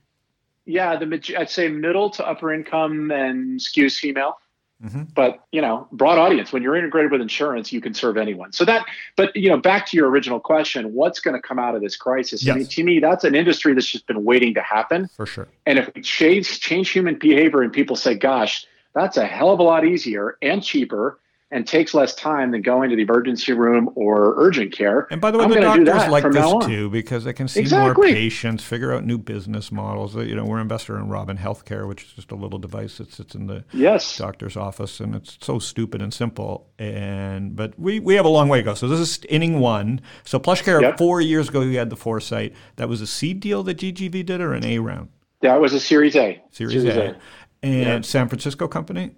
[0.66, 4.38] Yeah, the I'd say middle to upper income and skews female.
[4.82, 5.04] Mm-hmm.
[5.14, 6.54] But you know, broad audience.
[6.54, 8.54] When you're integrated with insurance, you can serve anyone.
[8.54, 8.86] So that,
[9.18, 11.98] but you know, back to your original question, what's going to come out of this
[11.98, 12.48] crisis?
[12.48, 15.10] I mean, to me, that's an industry that's just been waiting to happen.
[15.10, 15.50] For sure.
[15.66, 19.60] And if we change change human behavior and people say, gosh, that's a hell of
[19.60, 21.20] a lot easier and cheaper
[21.54, 25.08] and takes less time than going to the emergency room or urgent care.
[25.12, 27.34] And by the way, I'm the gonna do doctors that like this too because they
[27.34, 30.16] can see more patients, figure out new business models.
[30.16, 33.14] You know, we're an investor in Robin Healthcare, which is just a little device that
[33.14, 34.18] sits in the Yes.
[34.18, 36.68] doctor's office, and it's so stupid and simple.
[36.80, 38.74] And but we we have a long way to go.
[38.74, 40.02] So this is inning one.
[40.24, 40.98] So PlushCare Yep.
[40.98, 42.54] four years ago, you had the foresight.
[42.78, 45.10] That was a seed deal that GGV did, or an A round,
[45.42, 46.42] That was a Series A.
[46.52, 47.16] Series, A,
[47.62, 48.02] and Yeah.
[48.02, 49.12] San Francisco company.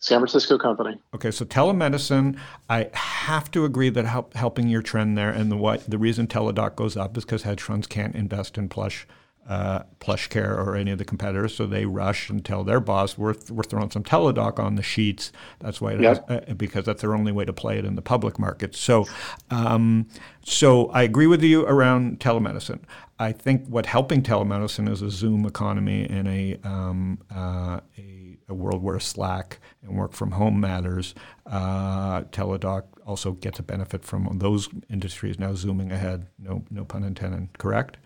[0.00, 0.96] San Francisco company.
[1.14, 5.56] Okay, so telemedicine, I have to agree that help, helping your trend there, and the
[5.56, 9.08] what the reason Teladoc goes up is because hedge funds can't invest in plush,
[9.48, 13.18] uh, plush care or any of the competitors, so they rush and tell their boss
[13.18, 15.32] we're we're throwing some Teladoc on the sheets.
[15.58, 16.28] That's why it Yep.
[16.28, 18.76] has, uh, because that's their only way to play it in the public market.
[18.76, 19.04] So,
[19.50, 20.06] um,
[20.44, 22.80] so I agree with you around telemedicine.
[23.18, 28.54] I think what helping telemedicine is a Zoom economy and a um, uh, a, a
[28.54, 31.14] world where Slack and work from home matters.
[31.46, 36.26] Uh, Teladoc also gets a benefit from those industries now zooming ahead.
[36.38, 37.48] No, no pun intended.
[37.58, 37.98] Correct.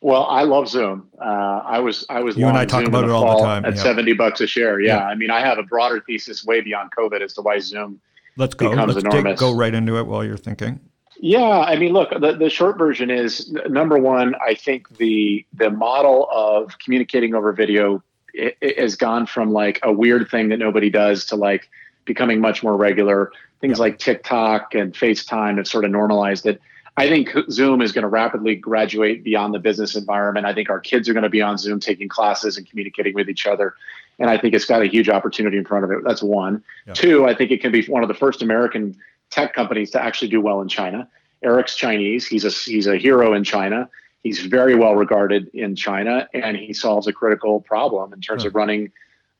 [0.00, 1.08] Well, I love Zoom.
[1.20, 1.24] Uh,
[1.64, 3.76] I was I was You and I talk Zoom about it all the time, at
[3.76, 3.82] yeah.
[3.82, 4.80] seventy bucks a share.
[4.80, 4.98] Yeah.
[4.98, 5.06] Yeah.
[5.06, 8.00] I mean, I have a broader thesis way beyond COVID as to why Zoom.
[8.36, 8.70] Let's go.
[8.70, 9.40] Becomes Let's enormous.
[9.40, 10.80] go right into it while you're thinking.
[11.18, 14.34] Yeah, I mean, look, the, the short version is number one.
[14.46, 18.02] I think the the model of communicating over video
[18.38, 21.68] i i- has gone from like a weird thing that nobody does to like
[22.04, 23.32] becoming much more regular.
[23.60, 26.60] Things like TikTok and FaceTime have sort of normalized it.
[26.98, 30.46] I think Zoom is going to rapidly graduate beyond the business environment.
[30.46, 33.28] I think our kids are going to be on Zoom taking classes and communicating with
[33.28, 33.74] each other.
[34.18, 35.98] And I think it's got a huge opportunity in front of it.
[36.04, 36.64] That's one.
[36.86, 36.94] Yeah.
[36.94, 38.96] Two, I think it can be one of the first American
[39.30, 41.06] tech companies to actually do well in China.
[41.42, 42.26] Eric's Chinese.
[42.26, 43.90] He's a he's a hero in China.
[44.26, 48.48] He's very well regarded in China, and he solves a critical problem in terms Huh.
[48.48, 48.90] of running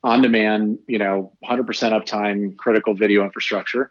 [0.04, 3.90] on demand, you know, 100% uptime critical video infrastructure.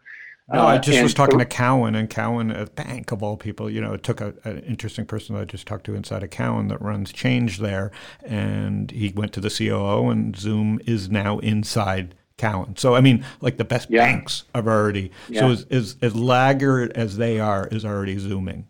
[0.50, 3.68] No, I Uh, just was talking to Cowen, and Cowen, a bank of all people,
[3.68, 6.30] you know, it took a, an interesting person that I just talked to inside of
[6.30, 7.90] Cowen that runs Change there,
[8.24, 12.74] and he went to the COO, and Zoom is now inside Cowen.
[12.78, 14.06] So I mean, like the best Yeah.
[14.06, 15.10] banks have already.
[15.28, 15.40] Yeah.
[15.40, 18.66] So as, as as laggard as they are, is already zooming.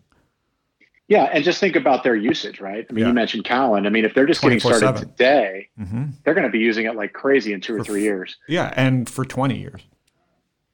[1.07, 2.85] Yeah, and just think about their usage, right?
[2.89, 3.07] I mean, Yeah.
[3.07, 3.85] you mentioned Cowen.
[3.85, 4.99] I mean, if they're just getting started 24/7.
[4.99, 8.35] today, hmm they're going to be using it like crazy in two or three years.
[8.47, 9.81] Yeah, and for twenty years.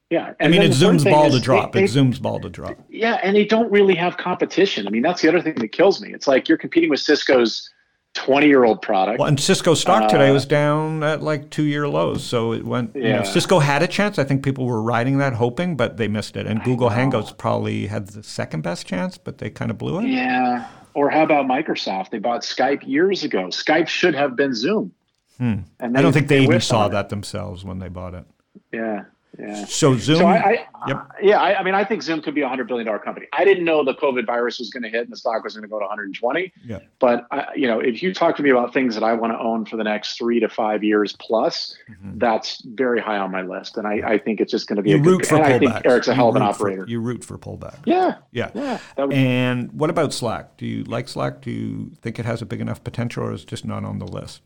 [0.10, 1.72] Yeah, I mean, then it's the third Zoom's ball to drop.
[1.72, 2.78] they- they- Zoom's ball to drop.
[2.90, 4.86] Yeah, and they don't really have competition.
[4.88, 6.14] I mean, that's the other thing that kills me.
[6.14, 7.70] It's like you're competing with Cisco's
[8.14, 9.20] 20 year old product.
[9.20, 12.24] Well, and Cisco stock today Uh, was down at like two year lows.
[12.24, 13.24] So it went, you know, Yeah.
[13.24, 14.20] Cisco had a chance.
[14.20, 16.46] I think people were riding that, hoping, but they missed it.
[16.46, 20.06] And Google Hangouts probably had the second best chance, but they kind of blew it.
[20.08, 20.68] Yeah.
[20.94, 22.12] Or how about Microsoft?
[22.12, 23.46] They bought Skype years ago.
[23.48, 24.92] Skype should have been Zoom.
[25.40, 25.60] Hmm.
[25.80, 25.98] And Hmm.
[25.98, 26.94] I don't think they, even saw on it.
[26.94, 28.26] that themselves when they bought it.
[28.72, 29.06] Yeah.
[29.40, 29.66] Yeah.
[29.66, 30.18] So Zoom.
[30.18, 31.08] So I, I Yep.
[31.22, 33.26] yeah, I, I mean, I think Zoom could be a hundred billion dollar company.
[33.32, 35.62] I didn't know the COVID virus was going to hit and the stock was going
[35.64, 36.52] to go to 120.
[36.66, 36.80] Yeah.
[37.00, 39.40] But I, you know, if you talk to me about things that I want to
[39.40, 42.20] own for the next three to five years plus, Mhm.
[42.20, 43.78] that's very high on my list.
[43.78, 45.30] And I, I think it's just going to be You a root good.
[45.30, 46.86] for and I think Eric's a You hell of an root for- operator.
[46.88, 47.78] you root for pullback.
[47.86, 48.52] yeah, Yeah.
[48.54, 48.80] yeah.
[48.98, 50.58] Would, And what about Slack?
[50.58, 51.40] Do you like Slack?
[51.42, 54.00] Do you think it has a big enough potential, or is it just not on
[54.00, 54.42] the list?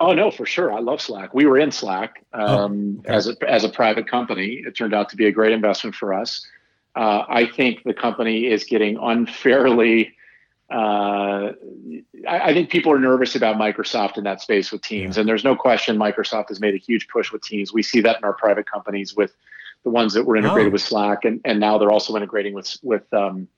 [0.00, 0.72] Oh no, for sure.
[0.72, 1.34] I love Slack.
[1.34, 3.12] We were in Slack um, okay.
[3.12, 4.62] as a as a private company.
[4.66, 6.46] It turned out to be a great investment for us.
[6.94, 10.14] Uh, I think the company is getting unfairly.
[10.70, 11.52] Uh,
[12.28, 15.20] I, I think people are nervous about Microsoft in that space with Teams, Yeah.
[15.20, 17.72] and there's no question Microsoft has made a huge push with Teams.
[17.72, 19.34] We see that in our private companies with
[19.84, 20.72] the ones that were integrated Oh.
[20.72, 23.48] with Slack, and, and now they're also integrating with with um,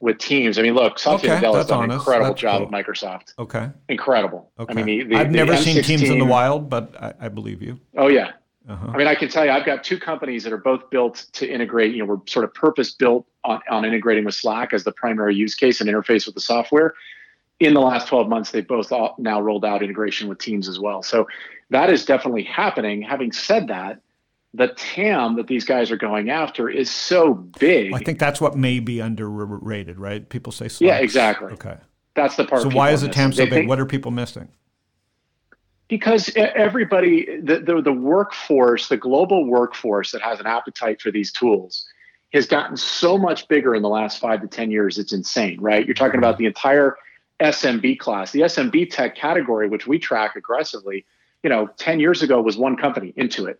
[0.00, 0.58] with Teams.
[0.58, 2.74] I mean, look, Satya Okay, Nadella has that's done an incredible That's job cool.
[2.74, 3.34] at Microsoft.
[3.38, 3.68] Okay.
[3.88, 4.50] Incredible.
[4.58, 4.72] Okay.
[4.72, 7.28] I mean, the, the, I've the never seen Teams in the wild, but I, I
[7.28, 7.78] believe you.
[7.96, 8.32] Oh yeah,
[8.68, 8.88] Uh-huh.
[8.92, 11.48] I mean, I can tell you, I've got two companies that are both built to
[11.48, 11.92] integrate.
[11.94, 15.34] You know, we're sort of purpose built on, on integrating with Slack as the primary
[15.34, 16.94] use case and interface with the software.
[17.58, 20.78] In the last 12 months, they've both all now rolled out integration with Teams as
[20.80, 21.02] well.
[21.02, 21.26] So
[21.68, 23.02] that is definitely happening.
[23.02, 24.00] Having said that,
[24.54, 27.94] the TAM that these guys are going after is so big.
[27.94, 30.28] I think that's what may be underrated, right?
[30.28, 30.86] People say Slack.
[30.86, 31.52] yeah, exactly.
[31.52, 31.76] Okay.
[32.14, 32.62] That's the part.
[32.62, 33.08] So why is the.
[33.08, 33.52] TAM so They big?
[33.52, 34.48] think- What are people missing?
[35.90, 41.30] because everybody the, the the workforce the global workforce that has an appetite for these
[41.32, 41.84] tools
[42.32, 45.84] has gotten so much bigger in the last five to ten years it's insane right
[45.84, 46.44] you're talking about mm-hmm.
[46.44, 46.96] the entire
[47.42, 51.04] smb class the smb tech category which we track aggressively
[51.42, 53.56] you know 10 years ago was one company Intuit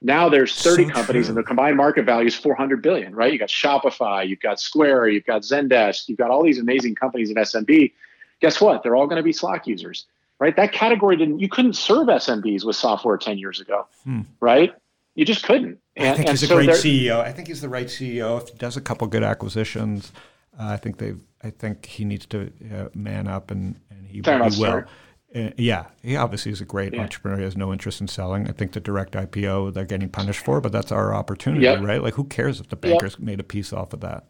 [0.00, 1.30] now there's 30 So companies true.
[1.30, 5.08] and the combined market value is 400 billion right you got shopify you've got square
[5.08, 7.92] you've got zendesk you've got all these amazing companies in smb
[8.40, 10.06] guess what they're all going to be slack users
[10.40, 10.54] right?
[10.54, 14.20] That category didn't, you couldn't serve SMBs with software 10 years ago, Hmm.
[14.38, 14.72] right?
[15.16, 15.80] You just couldn't.
[15.98, 17.18] I think he's a so great CEO.
[17.18, 18.40] I think he's the right CEO.
[18.40, 20.12] If he does a couple good acquisitions,
[20.56, 21.14] uh, I think they.
[21.42, 24.48] I think he needs to uh, man up, and and he, he will.
[24.52, 24.88] Start.
[25.34, 27.02] Uh, yeah, he obviously is a great Yeah.
[27.02, 27.36] entrepreneur.
[27.38, 28.48] He has no interest in selling.
[28.48, 31.80] I think the direct IPO they're getting punished for, but that's our opportunity, Yep.
[31.82, 32.02] right?
[32.02, 32.80] Like, who cares if the Yep.
[32.82, 34.24] bankers made a piece off of that?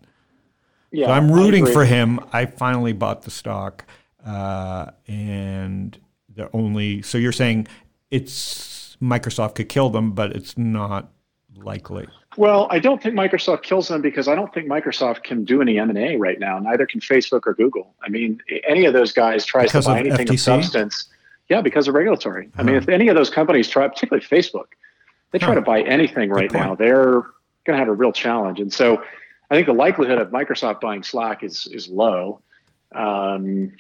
[0.91, 2.19] Yeah, so I'm rooting for him.
[2.33, 3.85] I finally bought the stock,
[4.27, 5.97] uh, and
[6.35, 7.03] the only.
[7.03, 7.69] So you're saying
[8.11, 11.13] it's Microsoft could kill them, but it's not
[11.55, 12.09] likely.
[12.39, 15.77] Well, I don't think Microsoft kills them because I don't think Microsoft can do any
[15.77, 16.61] M&A right now.
[16.61, 17.95] Neither can Facebook or Google.
[18.01, 20.33] I mean, any of those guys tries Because to buy of anything FTC?
[20.35, 21.09] of substance.
[21.49, 22.49] Yeah, because of regulatory.
[22.57, 22.83] I mean, Uh-huh.
[22.85, 24.67] if any of those companies try, particularly Facebook,
[25.33, 25.55] they try Huh.
[25.57, 26.65] to buy anything right point.
[26.65, 27.23] now, they're
[27.65, 28.61] going to have a real challenge.
[28.61, 29.03] And so
[29.51, 32.41] I think the likelihood of Microsoft buying Slack is is low.
[32.95, 33.73] Um,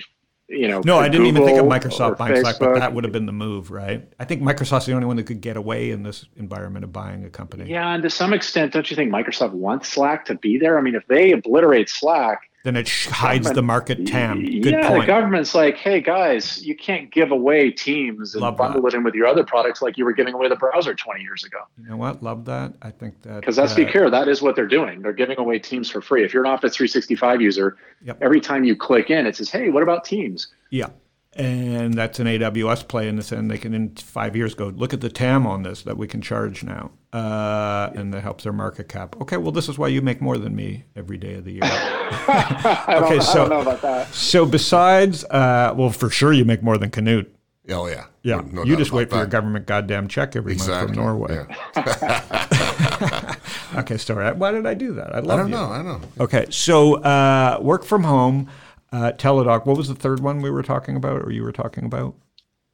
[0.48, 3.04] you know, No, I didn't even think of Microsoft or buying Slack, but that would
[3.04, 4.10] have been the move, right?
[4.18, 7.24] I think Microsoft's the only one that could get away in this environment of buying
[7.24, 7.70] a company.
[7.70, 10.78] Yeah, and to some extent, don't you think Microsoft wants Slack to be there?
[10.78, 14.44] I mean, if they obliterate Slack, Then it sh- hides the market TAM.
[14.44, 15.06] Good yeah, the point.
[15.06, 18.88] government's like, hey guys, you can't give away Teams and Love bundle that.
[18.88, 21.44] it in with your other products like you were giving away the browser 20 years
[21.44, 21.60] ago.
[21.82, 22.22] You know what?
[22.22, 22.74] Love that.
[22.82, 25.00] I think that Because let's uh, be clear, that is what they're doing.
[25.00, 26.26] They're giving away Teams for free.
[26.26, 28.18] If you're an Office 365 user, Yep.
[28.20, 30.48] every time you click in, it says, hey, what about Teams?
[30.68, 30.90] Yeah.
[31.38, 34.92] And that's an AWS play in this, and they can in five years go look
[34.92, 38.52] at the TAM on this that we can charge now, uh, and that helps their
[38.52, 39.14] market cap.
[39.20, 41.60] Okay, well, this is why you make more than me every day of the year.
[41.62, 44.12] I, don't, Okay, I so- don't know about that.
[44.12, 47.32] so besides, uh, well, for sure you make more than Canute.
[47.70, 48.06] Oh yeah.
[48.24, 50.96] Yeah, No- no you just wait about for your government goddamn check every Exactly.
[50.96, 51.46] month from Norway.
[51.76, 53.34] Yeah.
[53.76, 54.32] Okay, sorry.
[54.32, 55.14] Why did I do that?
[55.14, 55.54] I love I don't you.
[55.56, 55.64] know.
[55.70, 56.00] I don't know.
[56.24, 58.48] Okay, so uh, work from home,
[58.92, 59.66] uh, Teladoc.
[59.66, 62.14] What was the third one we were talking about, or you were talking about?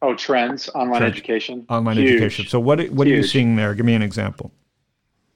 [0.03, 1.17] Oh, trends, online Trends.
[1.17, 1.65] education.
[1.69, 2.11] Online Huge.
[2.13, 2.47] education.
[2.47, 3.75] So what what are you seeing there?
[3.75, 4.53] Give me an example.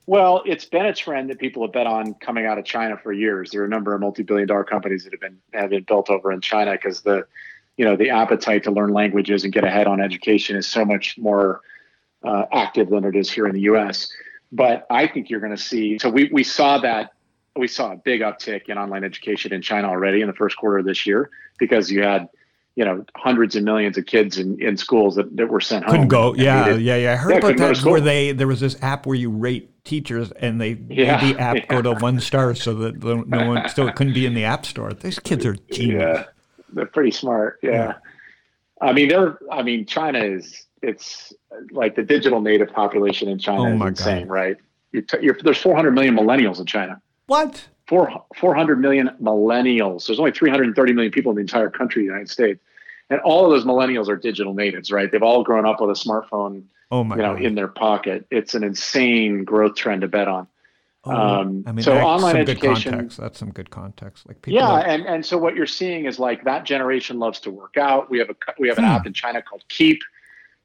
[0.07, 3.13] Well, it's been a trend that people have bet on coming out of China for
[3.13, 3.51] years.
[3.51, 6.41] There are a number of multi-billion-dollar companies that have been have been built over in
[6.41, 7.27] China because the,
[7.77, 11.19] you know, the appetite to learn languages and get ahead on education is so much
[11.19, 11.61] more
[12.25, 14.11] uh, active than it is here in the U.S.
[14.51, 15.99] But I think you're going to see.
[15.99, 17.13] So we we saw that
[17.59, 20.79] we saw a big uptick in online education in China already in the first quarter
[20.79, 22.29] of this year because you had,
[22.77, 26.01] you know, hundreds of millions of kids in, in schools that, that were sent Couldn't
[26.03, 26.09] home.
[26.09, 26.35] go.
[26.37, 27.13] Yeah, needed- yeah, yeah.
[27.13, 27.91] I heard Yeah, about couldn't that.
[27.91, 31.41] Where they there was this app where you rate teachers, and they Yeah, made the
[31.41, 31.67] app yeah.
[31.67, 34.93] go to one star, so that no one still couldn't be in the app store.
[34.93, 36.01] These kids are genius.
[36.01, 36.25] Yeah,
[36.73, 37.59] they're pretty smart.
[37.63, 37.95] Yeah.
[38.81, 39.39] I mean, they're.
[39.51, 40.65] I mean, China is.
[40.81, 41.33] It's
[41.73, 44.33] like the digital native population in China Oh is insane, God.
[44.33, 44.57] right?
[44.95, 47.03] T- you're, there's 400 million millennials in China.
[47.29, 47.69] What?
[47.87, 50.07] Four, 400 million millennials.
[50.07, 52.61] There's only 330 million people in the entire country, of the United States,
[53.09, 55.11] and all of those millennials are digital natives, right?
[55.11, 57.43] They've all grown up with a smartphone, oh my you know, God.
[57.43, 58.27] in their pocket.
[58.31, 60.47] It's an insane growth trend to bet on.
[61.05, 63.19] Oh, um, I mean, so online education- context.
[63.19, 64.27] That's some good context.
[64.27, 64.59] Like people.
[64.61, 67.77] Yeah, are- and and so what you're seeing is like that generation loves to work
[67.79, 68.11] out.
[68.11, 68.91] We have a we have an Hmm.
[68.91, 70.01] app in China called Keep,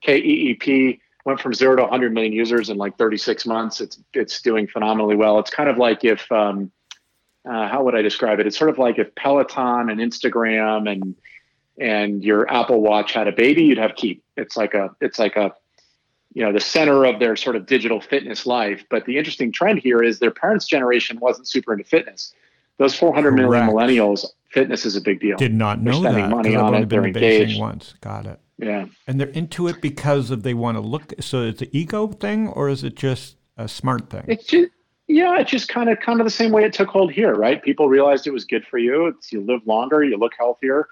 [0.02, 0.99] K E E P.
[1.25, 3.79] Went from zero to 100 million users in like 36 months.
[3.79, 5.39] It's it's doing phenomenally well.
[5.39, 6.71] It's kind of like if um,
[7.49, 8.47] uh, how would I describe it?
[8.47, 11.15] It's sort of like if Peloton and Instagram and
[11.79, 14.23] and your Apple Watch had a baby, you'd have Keep.
[14.36, 15.53] It's like a it's like a
[16.33, 18.83] you know the center of their sort of digital fitness life.
[18.89, 22.33] But the interesting trend here is their parents' generation wasn't super into fitness.
[22.79, 23.71] Those 400 million Correct.
[23.71, 25.38] millennials, fitness is a big deal.
[25.38, 26.36] did not They're know spending that.
[26.36, 27.59] money on it, they're engaged.
[27.59, 27.93] once.
[28.01, 28.39] Got it.
[28.57, 28.85] Yeah.
[29.07, 31.13] And they're into it because of they want to look.
[31.19, 34.25] So it's an ego thing, or is it just a smart thing?
[34.27, 34.71] It's just
[35.07, 37.61] yeah, it's just kind of kind of the same way it took hold here, right?
[37.61, 39.07] People realized it was good for you.
[39.07, 40.87] It's you live longer, you look healthier.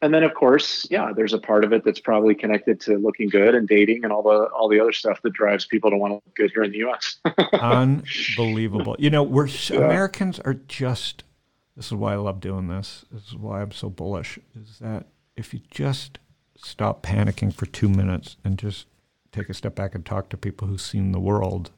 [0.00, 3.28] And then of course, yeah, there's a part of it that's probably connected to looking
[3.28, 6.12] good and dating and all the all the other stuff that drives people to want
[6.12, 7.16] to look good here in the US.
[7.54, 8.94] Unbelievable.
[8.98, 9.78] You know, we're Yeah.
[9.78, 11.24] Americans are just.
[11.76, 13.04] This is why I love doing this.
[13.10, 14.38] This is why I'm so bullish.
[14.60, 16.18] Is that if you just
[16.62, 18.86] stop panicking for two minutes and just
[19.32, 21.70] take a step back and talk to people who've seen the world,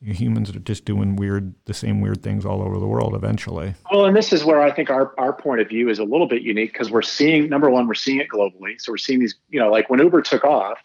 [0.00, 3.14] humans are just doing weird, the same weird things all over the world.
[3.14, 6.04] Eventually, Well, and this is where I think our, our point of view is a
[6.04, 8.80] little bit unique because we're seeing number one, we're seeing it globally.
[8.80, 10.78] So we're seeing these, you know, like when Uber took off,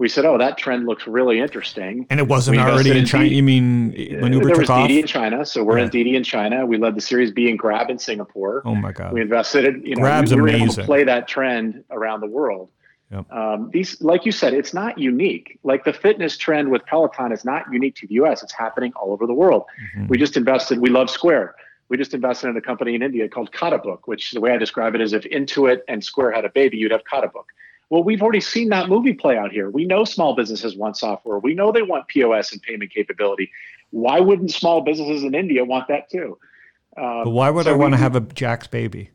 [0.00, 2.06] we said, oh, that trend looks really interesting.
[2.10, 3.28] and it wasn't We already in in China.
[3.28, 4.88] D- You mean when Uber there took was off?
[4.88, 5.84] Didi in China, so we're Yeah.
[5.84, 6.64] in Didi in China.
[6.66, 8.62] We led the Series B in Grab in Singapore.
[8.64, 9.12] Oh my God!
[9.12, 10.82] We invested in, you know, Grab's we, we were able amazing.
[10.82, 12.70] to play that trend around the world.
[13.12, 13.30] Yep.
[13.32, 15.58] Um, these, like you said, it's not unique.
[15.64, 18.42] Like the fitness trend with Peloton is not unique to the U.S.
[18.42, 19.64] It's happening all over the world.
[19.96, 20.08] Mhm.
[20.08, 20.78] We just invested.
[20.78, 21.54] We love Square.
[21.90, 24.94] We just invested in a company in India called Khatabook, which the way I describe
[24.94, 27.46] it is if Intuit and Square had a baby, you'd have Khatabook.
[27.90, 29.68] Well, we've already seen that movie play out here.
[29.68, 31.38] We know small businesses want software.
[31.40, 33.50] We know they want POS and payment capability.
[33.90, 36.38] Why wouldn't small businesses in India want that too?
[36.96, 39.10] Um, But why would so I want to have a Jack's baby?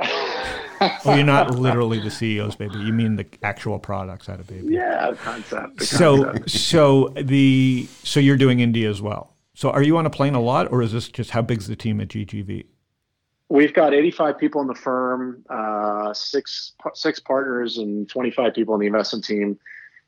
[0.00, 2.78] Oh, you're not literally the CEO's baby.
[2.78, 4.74] You mean the actual products had a baby.
[4.74, 5.78] yeah, concept.
[5.78, 6.50] the So, concept.
[6.50, 9.34] so the so you're doing India as well.
[9.54, 11.76] So, are you on a plane a lot, or is this just how big's the
[11.76, 12.66] team at GGV?
[13.48, 18.80] We've got 85 people in the firm, uh, six six partners, and 25 people in
[18.80, 19.58] the investment team.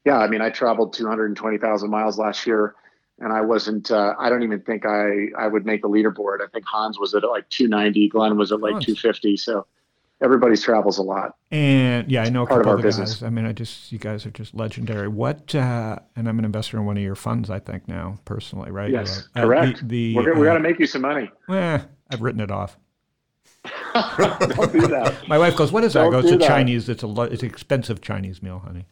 [0.05, 2.75] Yeah, I mean, I traveled 220,000 miles last year,
[3.19, 3.91] and I wasn't.
[3.91, 6.39] Uh, I don't even think I I would make the leaderboard.
[6.43, 9.37] I think Hans was at like 290, Glenn was at like 250.
[9.37, 9.67] So
[10.23, 11.37] everybody travels a lot.
[11.51, 13.17] And yeah, I know a Part of our business.
[13.17, 13.23] guys.
[13.23, 15.09] I mean, I just you guys are just legendary.
[15.09, 15.55] What?
[15.55, 17.51] Uh, and I'm an investor in one of your funds.
[17.51, 18.91] I think now personally, right?
[18.91, 19.87] Yes, Uh, correct.
[19.87, 21.31] The, the we uh, got to make you some money.
[21.51, 22.79] eh, I've written it off.
[24.19, 25.29] don't do that.
[25.29, 26.49] My wife goes, "What is that?" I Don't go, "It's a that.
[26.49, 26.89] Chinese.
[26.89, 28.87] It's a lo- it's an expensive Chinese meal, honey."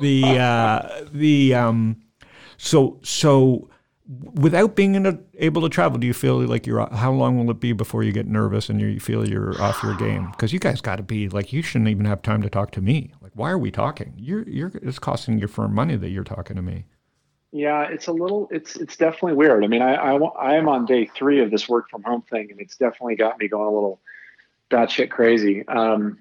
[0.00, 1.96] the uh, the um,
[2.56, 3.68] so so
[4.34, 6.88] without being in a, able to travel, do you feel like you're?
[6.94, 9.94] How long will it be before you get nervous and you feel you're off your
[9.94, 10.30] game?
[10.32, 12.80] Because you guys got to be like, you shouldn't even have time to talk to
[12.80, 13.12] me.
[13.20, 14.14] Like, why are we talking?
[14.16, 16.86] You're you're it's costing your firm money that you're talking to me.
[17.52, 18.48] Yeah, it's a little.
[18.50, 19.64] It's it's definitely weird.
[19.64, 22.50] I mean, I I, I am on day three of this work from home thing,
[22.50, 24.00] and it's definitely got me going a little
[24.70, 25.66] batshit crazy.
[25.68, 26.18] Um,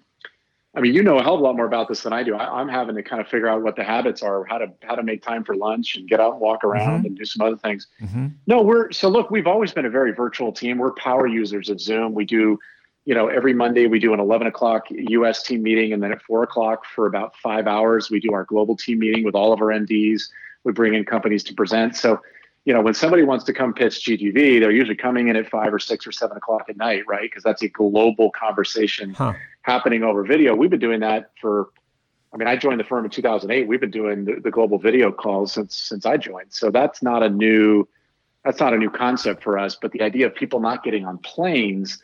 [0.76, 2.36] I mean, you know a hell of a lot more about this than I do.
[2.36, 4.96] I, I'm having to kind of figure out what the habits are, how to how
[4.96, 7.58] to make time for lunch and get out and walk around and do some other
[7.58, 7.88] things.
[8.02, 8.28] Mm-hmm.
[8.46, 9.32] No, we're so look.
[9.32, 10.78] We've always been a very virtual team.
[10.78, 12.14] We're power users of Zoom.
[12.14, 12.60] We do,
[13.06, 15.42] you know, every Monday we do an 11 o'clock U.S.
[15.42, 18.78] team meeting, and then at four o'clock for about five hours we do our global
[18.78, 20.30] team meeting with all of our MDs.
[20.64, 21.96] We bring in companies to present.
[21.96, 22.22] So,
[22.70, 25.74] you know, when somebody wants to come pitch GGV, they're usually coming in at five
[25.74, 27.24] or six or seven o'clock at night, right?
[27.24, 29.34] Because that's a global conversation Huh.
[29.64, 30.54] happening over video.
[30.56, 31.70] We've been doing that for.
[32.32, 33.68] I mean, I joined the firm in 2008.
[33.68, 36.54] We've been doing the, the global video calls since since I joined.
[36.54, 37.88] So that's not a new
[38.46, 39.76] that's not a new concept for us.
[39.82, 42.00] But the idea of people not getting on planes,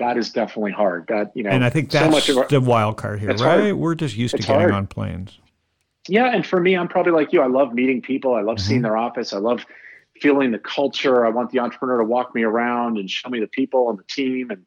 [0.00, 1.06] that is definitely hard.
[1.06, 3.28] That you know, And I think so that's much of our, the wild card here,
[3.28, 3.38] right?
[3.38, 3.74] hard.
[3.74, 4.74] We're just used It's to getting hard.
[4.74, 5.38] on planes.
[6.08, 6.34] yeah.
[6.34, 7.40] And for me, I'm probably like you.
[7.40, 8.34] I love meeting people.
[8.34, 8.66] I love Mm-hmm.
[8.68, 9.32] seeing their office.
[9.32, 9.64] I love
[10.20, 11.24] feeling the culture.
[11.24, 14.04] I want the entrepreneur to walk me around and show me the people and the
[14.04, 14.64] team and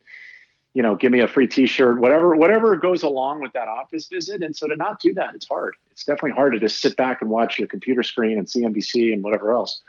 [0.73, 4.41] you know give me a free T-shirt, whatever whatever goes along with that office visit.
[4.41, 5.75] And so to not do that, it's hard.
[5.91, 9.23] It's definitely hard to just sit back and watch your computer screen and CNBC and
[9.23, 9.81] whatever else.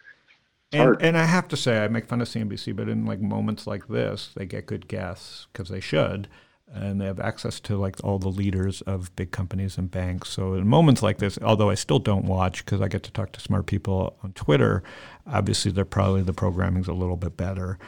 [0.72, 3.66] And, and I have to say, I make fun of CNBC, but in like moments
[3.66, 6.29] like this, they get good guests because they should.
[6.74, 10.30] And they have access to like all the leaders of big companies and banks.
[10.30, 13.32] So in moments like this, although I still don't watch because I get to talk
[13.32, 14.82] to smart people on Twitter,
[15.26, 17.78] obviously they're probably the programming's a little bit better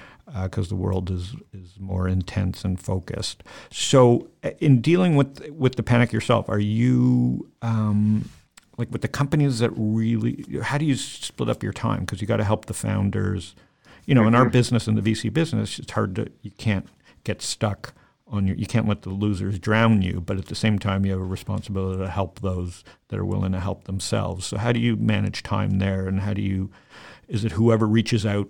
[0.42, 3.42] because uh, the world is is more intense and focused.
[3.70, 8.28] So uh, in dealing with with the panic yourself, are you um,
[8.76, 10.44] like with the companies that really?
[10.62, 12.00] How do you split up your time?
[12.00, 13.54] Because you got to help the founders.
[14.06, 16.86] You know, in our business, in the VC business, it's hard to you can't
[17.24, 17.94] get stuck
[18.26, 21.12] on your you can't let the losers drown you but at the same time you
[21.12, 24.46] have a responsibility to help those that are willing to help themselves.
[24.46, 26.70] So how do you manage time there and how do you
[27.28, 28.48] is it whoever reaches out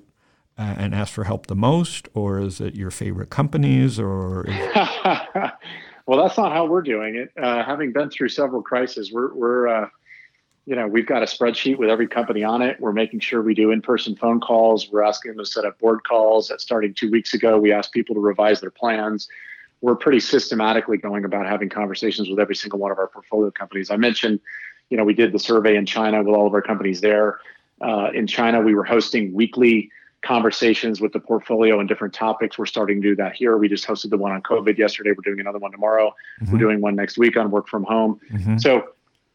[0.57, 4.45] uh, and asks for help the most or is it your favorite companies or
[6.07, 7.31] well that's not how we're doing it.
[7.37, 9.89] Uh, having been through several crises we're, we're uh,
[10.67, 12.79] you know we've got a spreadsheet with every company on it.
[12.79, 14.89] We're making sure we do in-person phone calls.
[14.93, 16.47] We're asking them to set up board calls.
[16.47, 17.59] That starting two weeks ago.
[17.59, 19.29] We asked people to revise their plans
[19.81, 23.91] we're pretty systematically going about having conversations with every single one of our portfolio companies.
[23.91, 24.41] I mentioned,
[24.91, 27.39] you know, we did the survey in China with all of our companies there.
[27.81, 29.91] Uh, in China, we were hosting weekly
[30.25, 32.59] conversations with the portfolio on different topics.
[32.59, 33.59] We're starting to do that here.
[33.59, 35.11] We just hosted the one on COVID yesterday.
[35.11, 36.15] We're doing another one tomorrow.
[36.41, 36.53] Mm-hmm.
[36.53, 38.19] We're doing one next week on work from home.
[38.33, 38.57] Mm-hmm.
[38.59, 38.89] So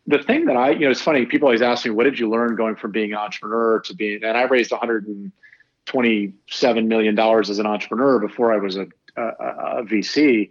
[0.08, 1.26] the thing that I, you know, it's funny.
[1.26, 4.24] People always ask me, "What did you learn going from being an entrepreneur to being?"
[4.24, 9.84] And I raised 127 million dollars as an entrepreneur before I was a a, a
[9.84, 10.50] VC,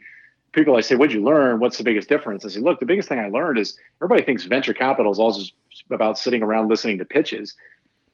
[0.53, 1.61] people I say, "What'd you learn?
[1.61, 4.45] What's the biggest difference?" I say, "Look, the biggest thing I learned is everybody thinks
[4.45, 5.55] venture capital is all just
[5.91, 7.55] about sitting around listening to pitches.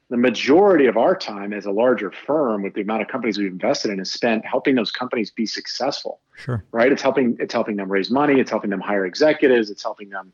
[0.09, 3.51] The majority of our time as a larger firm, with the amount of companies we've
[3.51, 6.19] invested in, is spent helping those companies be successful.
[6.35, 6.63] Sure.
[6.71, 6.91] Right?
[6.91, 7.37] It's helping.
[7.39, 8.39] It's helping them raise money.
[8.39, 9.69] It's helping them hire executives.
[9.69, 10.31] It's helping them,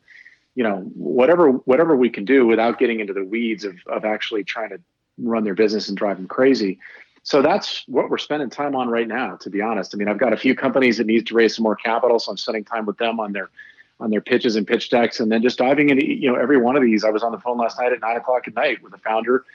[0.56, 4.44] you know, whatever whatever we can do without getting into the weeds of of actually
[4.44, 4.82] trying to
[5.18, 6.80] run their business and drive them crazy
[7.24, 9.94] so that's what we're spending time on right now to be honest.
[9.94, 12.32] I mean i've got a few companies that need to raise some more capital so
[12.32, 13.50] i'm spending time with them on their
[14.02, 16.76] on their pitches and pitch decks and then just diving into you know every one
[16.76, 17.06] of these.
[17.06, 19.46] I was on the phone last night at nine o'clock at night with the founder.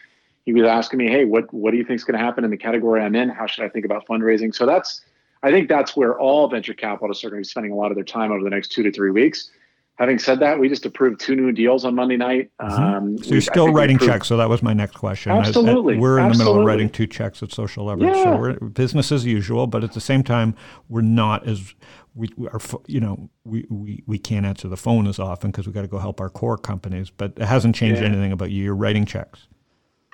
[0.44, 2.50] He was asking me hey what what do you think is going to happen in
[2.50, 3.28] the category i'm in?
[3.28, 4.54] How should i think about fundraising?
[4.54, 5.02] So that's
[5.42, 7.96] i think that's where all venture capitalists are going to be spending a lot of
[7.96, 9.50] their time over the next two to three weeks
[9.98, 12.50] having said that, we just approved two new deals on Monday night.
[12.60, 12.82] Mm-hmm.
[12.82, 14.28] Um, so you're still writing checks.
[14.28, 15.32] So that was my next question.
[15.32, 16.38] Absolutely, we're in Absolutely.
[16.38, 18.14] the middle of writing two checks at Social Leverage.
[18.14, 18.24] Yeah.
[18.24, 20.54] So we're business as usual, but at the same time,
[20.88, 21.74] we're not as
[22.14, 22.60] we, we are.
[22.86, 25.88] You know, we, we we can't answer the phone as often because we got to
[25.88, 27.10] go help our core companies.
[27.10, 28.08] But it hasn't changed yeah.
[28.08, 28.64] anything about you.
[28.64, 29.48] You're writing checks.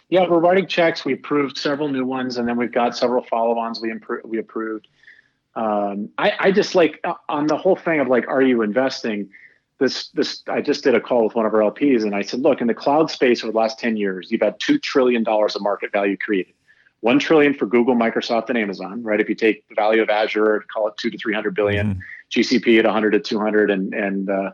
[0.09, 1.07] Yeah, we're writing checks.
[1.07, 4.27] We approved several new ones, and then we've got several follow-ons we improved.
[4.27, 4.87] We approved.
[5.55, 9.31] Um, I, I just like uh, on the whole thing of like, are you investing?
[9.79, 12.41] This this I just did a call with one of our LPs and I said,
[12.41, 15.57] look, in the cloud space over the last 10 years, you've had two trillion dollars
[15.57, 16.55] of market value created.
[17.01, 19.21] One trillion for Google, Microsoft, and Amazon, right?
[19.21, 22.01] If you take the value of Azure, call it two to three hundred billion, mm-hmm.
[22.31, 24.53] GCP at 100 to 200, and and uh,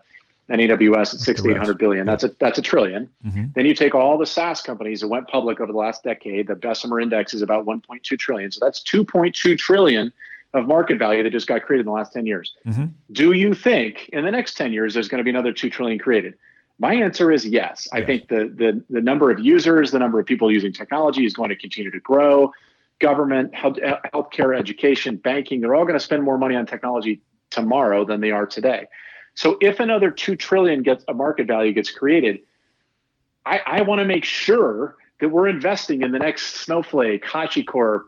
[0.49, 2.07] and AWS at six to 800 billion.
[2.07, 3.45] That's a that's a 1000000000000 mm-hmm.
[3.55, 6.49] Then you take all the SaaS companies that went public over the last decade.
[6.49, 8.51] The Bessemer index is about 1.2 trillion.
[8.51, 10.12] So that's 2.2 trillion
[10.55, 12.55] of market value that just got created in the last 10 years.
[12.67, 12.87] Mm-hmm.
[13.13, 15.99] Do you think in the next 10 years there's going to be another 2 trillion
[15.99, 16.35] created?
[16.79, 17.89] My answer is yes.
[17.93, 21.35] I think the, the the number of users, the number of people using technology is
[21.35, 22.53] going to continue to grow.
[23.01, 23.79] Government, health,
[24.15, 27.21] healthcare, education, banking, they're all going to spend more money on technology
[27.51, 28.87] tomorrow than they are today.
[29.35, 32.41] So if another 2 trillion gets a market value gets created,
[33.45, 38.03] I, I want to make sure that we're investing in the next Snowflake, HashiCorp,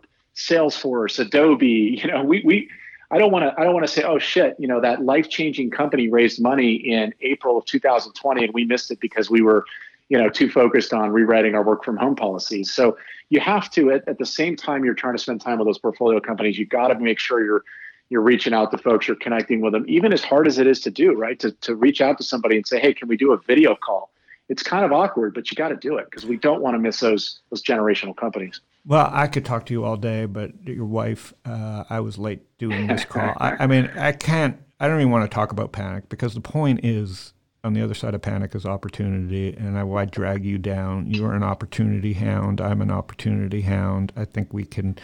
[0.49, 2.01] Salesforce, Adobe.
[2.03, 2.71] You know, we we
[3.11, 5.29] I don't want to I don't want to say, oh shit, you know, that life
[5.29, 9.67] changing company raised money in April of 2020 and we missed it because we were,
[10.09, 12.73] you know, too focused on rewriting our work from home policies.
[12.73, 12.97] So
[13.29, 15.79] you have to at, at the same time you're trying to spend time with those
[15.79, 17.65] portfolio companies, you got to make sure you're
[18.09, 20.81] you're reaching out to folks, you're connecting with them, even as hard as it is
[20.81, 21.39] to do, right?
[21.41, 24.11] To to reach out to somebody and say, hey, can we do a video call?
[24.49, 26.79] It's kind of awkward, but you got to do it because we don't want to
[26.79, 28.61] miss those those generational companies.
[28.87, 32.41] Well, I could talk to you all day, but your wife, uh, I was late
[32.59, 33.35] doing this call.
[33.37, 36.41] I, I, mean, I can't, I don't even want to talk about panic because the
[36.41, 39.55] point is on the other side of panic is opportunity.
[39.55, 41.13] And I, why drag you down?
[41.13, 42.61] You're an opportunity hound.
[42.61, 44.13] I'm an opportunity hound.
[44.17, 44.99] I think we can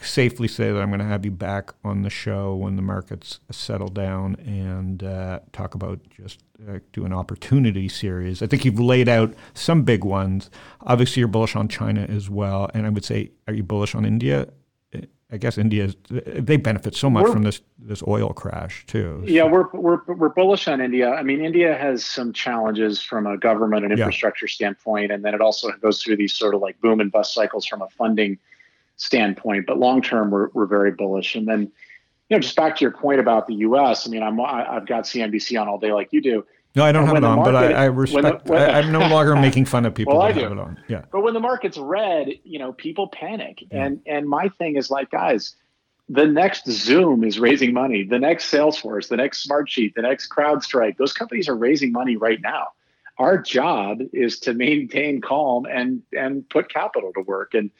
[0.00, 3.40] safely say that I'm going to have you back on the show when the markets
[3.50, 8.42] settle down and uh, talk about just uh, do an opportunity series.
[8.42, 10.50] I think you've laid out some big ones.
[10.82, 14.04] Obviously, you're bullish on China as well, and I would say, are you bullish on
[14.04, 14.48] India?
[15.32, 19.24] I guess India they benefit so much we're, from this this oil crash too.
[19.26, 21.10] Yeah, we're we're we're bullish on India.
[21.10, 24.52] I mean, India has some challenges from a government and infrastructure yeah.
[24.52, 27.64] standpoint, and then it also goes through these sort of like boom and bust cycles
[27.64, 28.38] from a funding
[28.96, 29.66] standpoint.
[29.66, 31.34] But long term, we're we're very bullish.
[31.34, 31.60] And then
[32.28, 34.06] you know, just back to your point about the U.S.
[34.06, 36.44] I mean, I'm I, I've got CNBC on all day like you do.
[36.74, 38.46] No, I don't have it on, but I, market- I respect.
[38.46, 40.52] the- when- I, I'm no longer making fun of people Well, I have do.
[40.52, 40.78] it on.
[40.88, 41.04] Yeah.
[41.12, 43.62] But when the market's red, you know, people panic.
[43.70, 43.84] Yeah.
[43.84, 45.54] And and my thing is like, guys,
[46.08, 48.04] the next Zoom is raising money.
[48.04, 52.40] The next Salesforce, the next Smartsheet, the next CrowdStrike, those companies are raising money right
[52.40, 52.68] now.
[53.18, 57.52] Our job is to maintain calm and and put capital to work.
[57.52, 57.70] And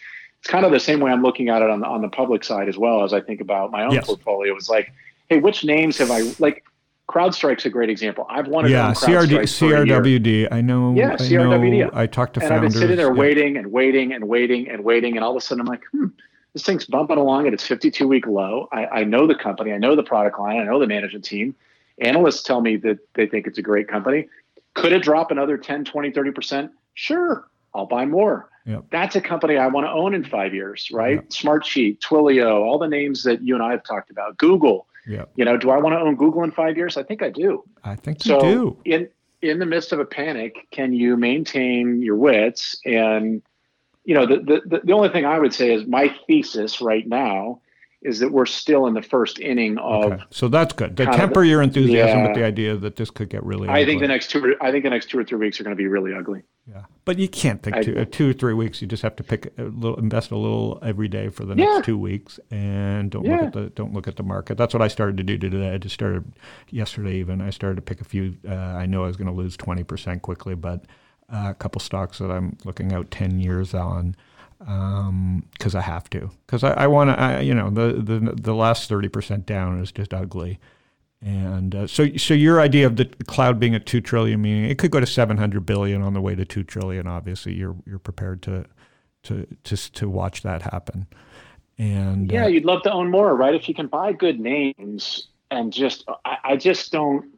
[0.43, 2.43] it's kind of the same way I'm looking at it on the on the public
[2.43, 4.07] side as well as I think about my own Yes.
[4.07, 4.57] portfolio.
[4.57, 4.93] It's like,
[5.29, 6.65] hey, which names have I like?
[7.09, 8.27] CrowdStrike's a great example.
[8.29, 10.01] I've wanted to Yeah, CRD, CrowdStrike for a year.
[10.03, 10.49] CRWD.
[10.51, 10.95] I know.
[10.97, 11.79] Yeah, I CRWD.
[11.81, 11.91] know.
[11.93, 13.21] I talked to and I've been sitting there yeah.
[13.21, 16.07] waiting and waiting and waiting and waiting, and all of a sudden I'm like, hmm,
[16.55, 18.69] this thing's bumping along at its 52 week low.
[18.73, 21.55] I, I know the company, I know the product line, I know the management team.
[22.01, 24.29] Analysts tell me that they think it's a great company.
[24.75, 26.71] Could it drop another 10, 20, 30%?
[26.95, 28.49] Sure, I'll buy more.
[28.67, 28.85] Yep.
[28.91, 31.17] That's a company I want to own in five years, right?
[31.17, 31.29] Yep.
[31.31, 34.87] Smartsheet, Twilio, all the names that you and I have talked about, Google.
[35.07, 36.97] Yeah, You know, do I want to own Google in five years?
[36.97, 37.65] I think I do.
[37.83, 38.79] I think So you do.
[38.85, 39.09] in
[39.41, 42.81] in the midst of a panic, can you maintain your wits?
[42.85, 43.43] And
[44.05, 47.61] you know, the, the the only thing I would say is my thesis right now
[48.03, 50.13] is that we're still in the first inning of.
[50.13, 50.23] Okay.
[50.31, 50.97] So that's good.
[50.99, 53.69] To temper your enthusiasm with the idea that this could get really.
[53.69, 54.07] I think ugly.
[54.07, 54.57] the next two.
[54.61, 56.43] I think the next two or three weeks are going to be really ugly.
[56.65, 58.81] Yeah, but you can't think I- two, uh, two or three weeks.
[58.81, 61.69] You just have to pick a little, invest a little every day for the next
[61.75, 61.83] Yeah.
[61.83, 64.57] two weeks, and don't look at the don't look at the market.
[64.59, 65.75] That's what I started to do today.
[65.75, 66.25] I just started
[66.71, 67.17] yesterday.
[67.17, 68.37] Even I started to pick a few.
[68.49, 70.85] Uh, I know I was going to lose twenty percent quickly, but
[71.33, 74.15] uh, a couple stocks that I'm looking out ten years on
[74.61, 76.31] because I have to.
[76.47, 77.43] Because I, I want to.
[77.45, 80.61] You know, the the the last thirty percent down is just ugly.
[81.25, 84.79] And uh, so, so your idea of the cloud being at two trillion, meaning it
[84.79, 87.07] could go to seven hundred billion on the way to two trillion.
[87.07, 88.65] Obviously, you're you're prepared to
[89.25, 91.07] to to to watch that happen.
[91.79, 93.55] And Yeah, uh, you'd love to own more, right?
[93.55, 97.35] If you can buy good names and just, I, I just don't,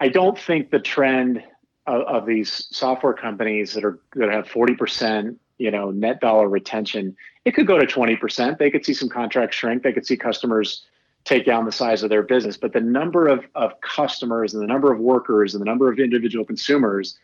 [0.00, 1.42] I don't think the trend
[1.86, 6.48] of, of these software companies that are that have forty percent, you know, net dollar
[6.48, 8.58] retention, it could go to twenty percent.
[8.58, 9.82] They could see some contracts shrink.
[9.82, 10.84] They could see customers
[11.26, 12.56] take down the size of their business.
[12.56, 15.98] But the number of of customers and the number of workers and the number of
[15.98, 17.18] individual consumers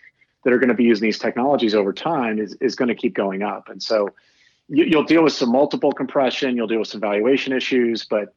[0.44, 3.14] that are going to be using these technologies over time is is going to keep
[3.14, 3.70] going up.
[3.70, 4.10] And so
[4.68, 8.34] you, you'll deal with some multiple compression, you'll deal with some valuation issues, but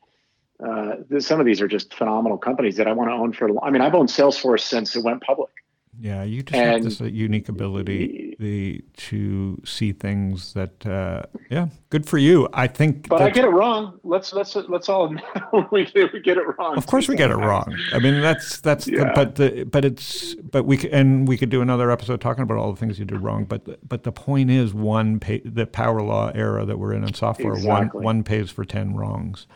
[0.66, 3.50] uh, some of these are just phenomenal companies that I want to own for.
[3.66, 5.52] I mean, I've owned Salesforce since it went public.
[6.00, 11.68] Yeah, you just have this uh, unique ability the, to see things that uh, yeah,
[11.90, 12.50] good for you.
[12.54, 13.08] I think.
[13.08, 14.00] But I get it wrong.
[14.04, 15.08] Let's let's let's all
[15.72, 16.78] we we get it wrong.
[16.78, 17.76] Of course, we get it wrong.
[17.94, 18.86] I mean, that's that's.
[18.86, 19.12] The, Yeah.
[19.16, 22.72] but the but it's but we and we could do another episode talking about all
[22.74, 23.46] the things you did wrong.
[23.46, 27.04] But the, but the point is, one pay, the power law era that we're in
[27.04, 28.00] in software, Exactly.
[28.00, 29.48] one one pays for ten wrongs.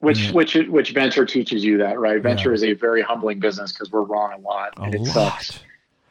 [0.00, 2.22] Which which which venture teaches you that, right?
[2.22, 2.54] Venture Yeah.
[2.54, 5.08] is a very humbling business because we're wrong a lot, A and it lot.
[5.08, 5.60] sucks.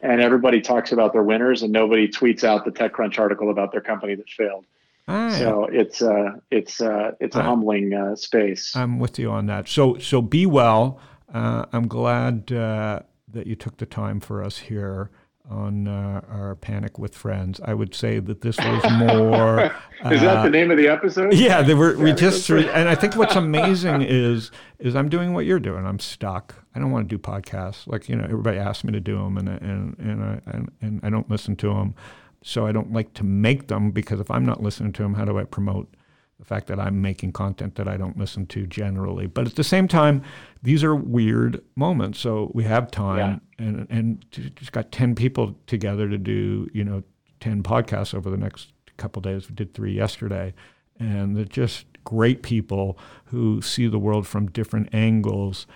[0.01, 3.81] And everybody talks about their winners, and nobody tweets out the TechCrunch article about their
[3.81, 4.65] company that failed.
[5.07, 5.29] Ah.
[5.29, 8.75] So it's uh it's uh it's a I- humbling uh, space.
[8.75, 9.67] I'm with you on that.
[9.67, 10.99] So so be well.
[11.33, 15.11] Uh, I'm glad uh, that you took the time for us here
[15.49, 17.59] on uh, our panic with friends.
[17.63, 19.63] I would say that this was more.
[20.11, 21.33] is that uh, the name of the episode?
[21.33, 21.97] Yeah, they were.
[21.97, 22.67] We just right.
[22.69, 25.85] and I think what's amazing is is I'm doing what you're doing.
[25.85, 26.55] I'm stuck.
[26.75, 27.87] I don't want to do podcasts.
[27.87, 30.99] Like you know, everybody asks me to do them, and and and I and, and
[31.03, 31.95] I don't listen to them.
[32.43, 35.25] So I don't like to make them because if I'm not listening to them, how
[35.25, 35.93] do I promote
[36.39, 39.25] the fact that I'm making content that I don't listen to generally?
[39.27, 40.23] But at the same time,
[40.61, 42.19] these are weird moments.
[42.19, 46.83] So we have time, and and ju- just got ten people together to do you
[46.83, 47.03] know
[47.39, 49.49] ten podcasts over the next couple days.
[49.49, 50.53] We did three yesterday,
[50.99, 55.67] and they're just great people who see the world from different angles.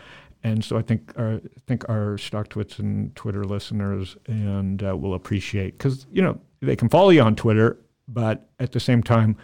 [0.43, 5.13] And so I think our, I think our StockTwits and Twitter listeners and uh, will
[5.13, 7.77] appreciate because you know they can follow you on Twitter,
[8.07, 9.38] but at the same time,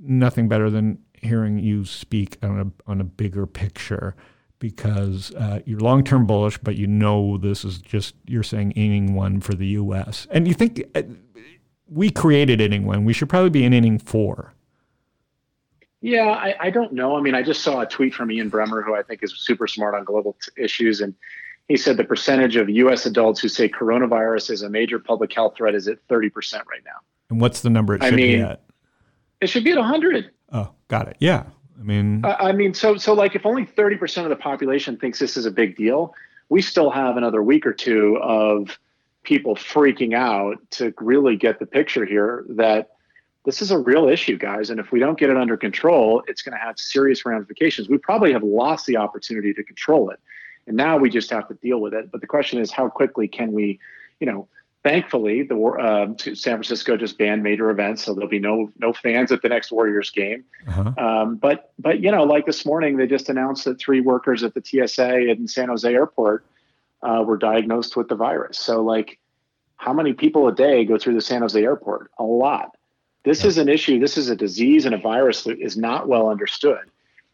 [0.00, 4.14] nothing better than hearing you speak on a on a bigger picture
[4.58, 9.14] because uh, you're long term bullish, but you know this is just you're saying inning
[9.14, 10.26] one for the U.S.
[10.30, 11.02] and you think uh,
[11.88, 14.52] we created inning one, we should probably be in inning four.
[16.00, 17.16] Yeah, I, I don't know.
[17.16, 19.66] I mean, I just saw a tweet from Ian Bremmer, who I think is super
[19.66, 21.12] smart on global t- issues, and
[21.66, 23.04] he said the percentage of U.S.
[23.04, 26.92] adults who say coronavirus is a major public health threat is at 30% right now.
[27.30, 28.62] And what's the number it I should be mean- at?
[29.40, 30.30] It should be at 100.
[30.52, 31.16] Oh, got it.
[31.20, 31.44] Yeah,
[31.78, 35.18] I mean, I I mean, so so like if only 30% of the population thinks
[35.18, 36.14] this is a big deal,
[36.48, 38.78] we still have another week or two of
[39.22, 42.90] people freaking out to really get the picture here that
[43.44, 44.70] this is a real issue, guys.
[44.70, 47.88] And if we don't get it under control, it's going to have serious ramifications.
[47.88, 50.20] We probably have lost the opportunity to control it.
[50.66, 52.10] And now we just have to deal with it.
[52.10, 53.80] But the question is, how quickly can we,
[54.20, 54.48] you know,
[54.82, 59.32] thankfully, the uh, San Francisco just banned major events, so there'll be no no fans
[59.32, 60.44] at the next Warriors game.
[60.66, 60.92] Uh-huh.
[60.96, 64.54] Um, but but you know, like this morning, they just announced that three workers at
[64.54, 66.44] the TSA in San Jose Airport
[67.02, 68.58] uh, were diagnosed with the virus.
[68.58, 69.18] So like,
[69.76, 72.10] how many people a day go through the San Jose Airport?
[72.18, 72.76] A lot.
[73.24, 73.48] This yeah.
[73.48, 73.98] is an issue.
[73.98, 76.90] This is a disease and a virus that is not well understood.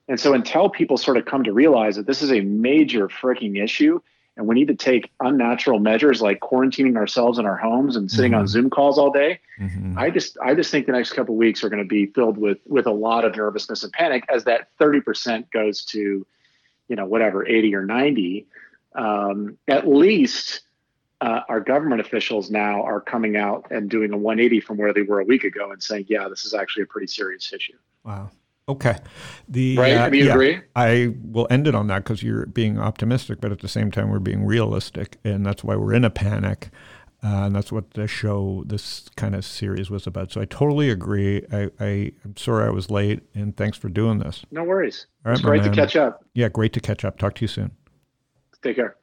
[0.08, 3.62] And so until people sort of come to realize that this is a major freaking
[3.62, 4.00] issue
[4.36, 8.32] and we need to take unnatural measures like quarantining ourselves in our homes and sitting
[8.32, 8.40] mm-hmm.
[8.40, 9.96] on Zoom calls all day, mm-hmm.
[9.98, 12.58] I just I just think the next couple weeks are going to be filled with
[12.66, 16.26] with a lot of nervousness and panic as that 30% goes to,
[16.88, 18.46] you know, whatever 80 or 90.
[18.96, 20.60] Um, at least
[21.20, 25.02] uh, our government officials now are coming out and doing a 180 from where they
[25.02, 27.76] were a week ago and saying, yeah, this is actually a pretty serious issue.
[28.04, 28.30] Wow.
[28.68, 28.96] Okay.
[29.48, 29.92] The right?
[29.92, 30.60] Uh, you yeah, agree?
[30.74, 34.10] I will end it on that because you're being optimistic, but at the same time,
[34.10, 36.70] we're being realistic, and that's why we're in a panic.
[37.22, 40.30] Uh, and that's what the show, this kind of series was about.
[40.30, 41.42] So I totally agree.
[41.50, 44.44] I, I am sorry I was late, and thanks for doing this.
[44.50, 45.06] No worries.
[45.24, 45.70] All right, it's great man.
[45.70, 46.24] to catch up.
[46.34, 47.18] Yeah, great to catch up.
[47.18, 47.70] Talk to you soon.
[48.62, 48.96] Take care.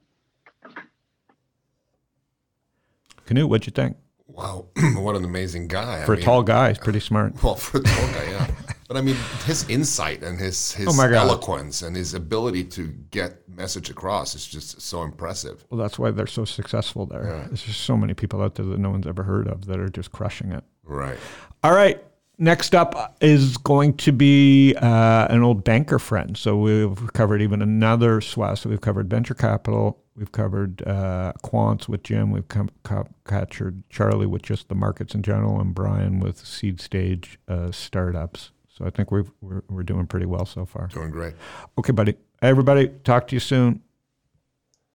[3.25, 3.97] Canute, what'd you think?
[4.27, 6.05] Wow, what an amazing guy!
[6.05, 7.33] For I a mean, tall guy, he's pretty smart.
[7.43, 8.47] Well, for a tall guy, yeah.
[8.91, 9.15] But I mean,
[9.45, 14.45] his insight and his his oh eloquence and his ability to get message across is
[14.45, 15.63] just so impressive.
[15.69, 17.23] Well, that's why they're so successful there.
[17.23, 17.47] Yeah.
[17.47, 19.87] There's just so many people out there that no one's ever heard of that are
[19.87, 20.65] just crushing it.
[20.83, 21.17] Right.
[21.63, 22.03] All right.
[22.37, 26.35] Next up is going to be uh, an old banker friend.
[26.37, 28.59] So we've covered even another swath.
[28.59, 32.69] So we've covered venture capital, we've covered uh, quants with Jim, we've com-
[33.25, 38.51] captured Charlie with just the markets in general, and Brian with seed stage uh, startups.
[38.77, 40.87] So I think we've, we're, we're doing pretty well so far.
[40.87, 41.33] Doing great.
[41.77, 42.15] Okay, buddy.
[42.41, 43.81] Everybody, talk to you soon.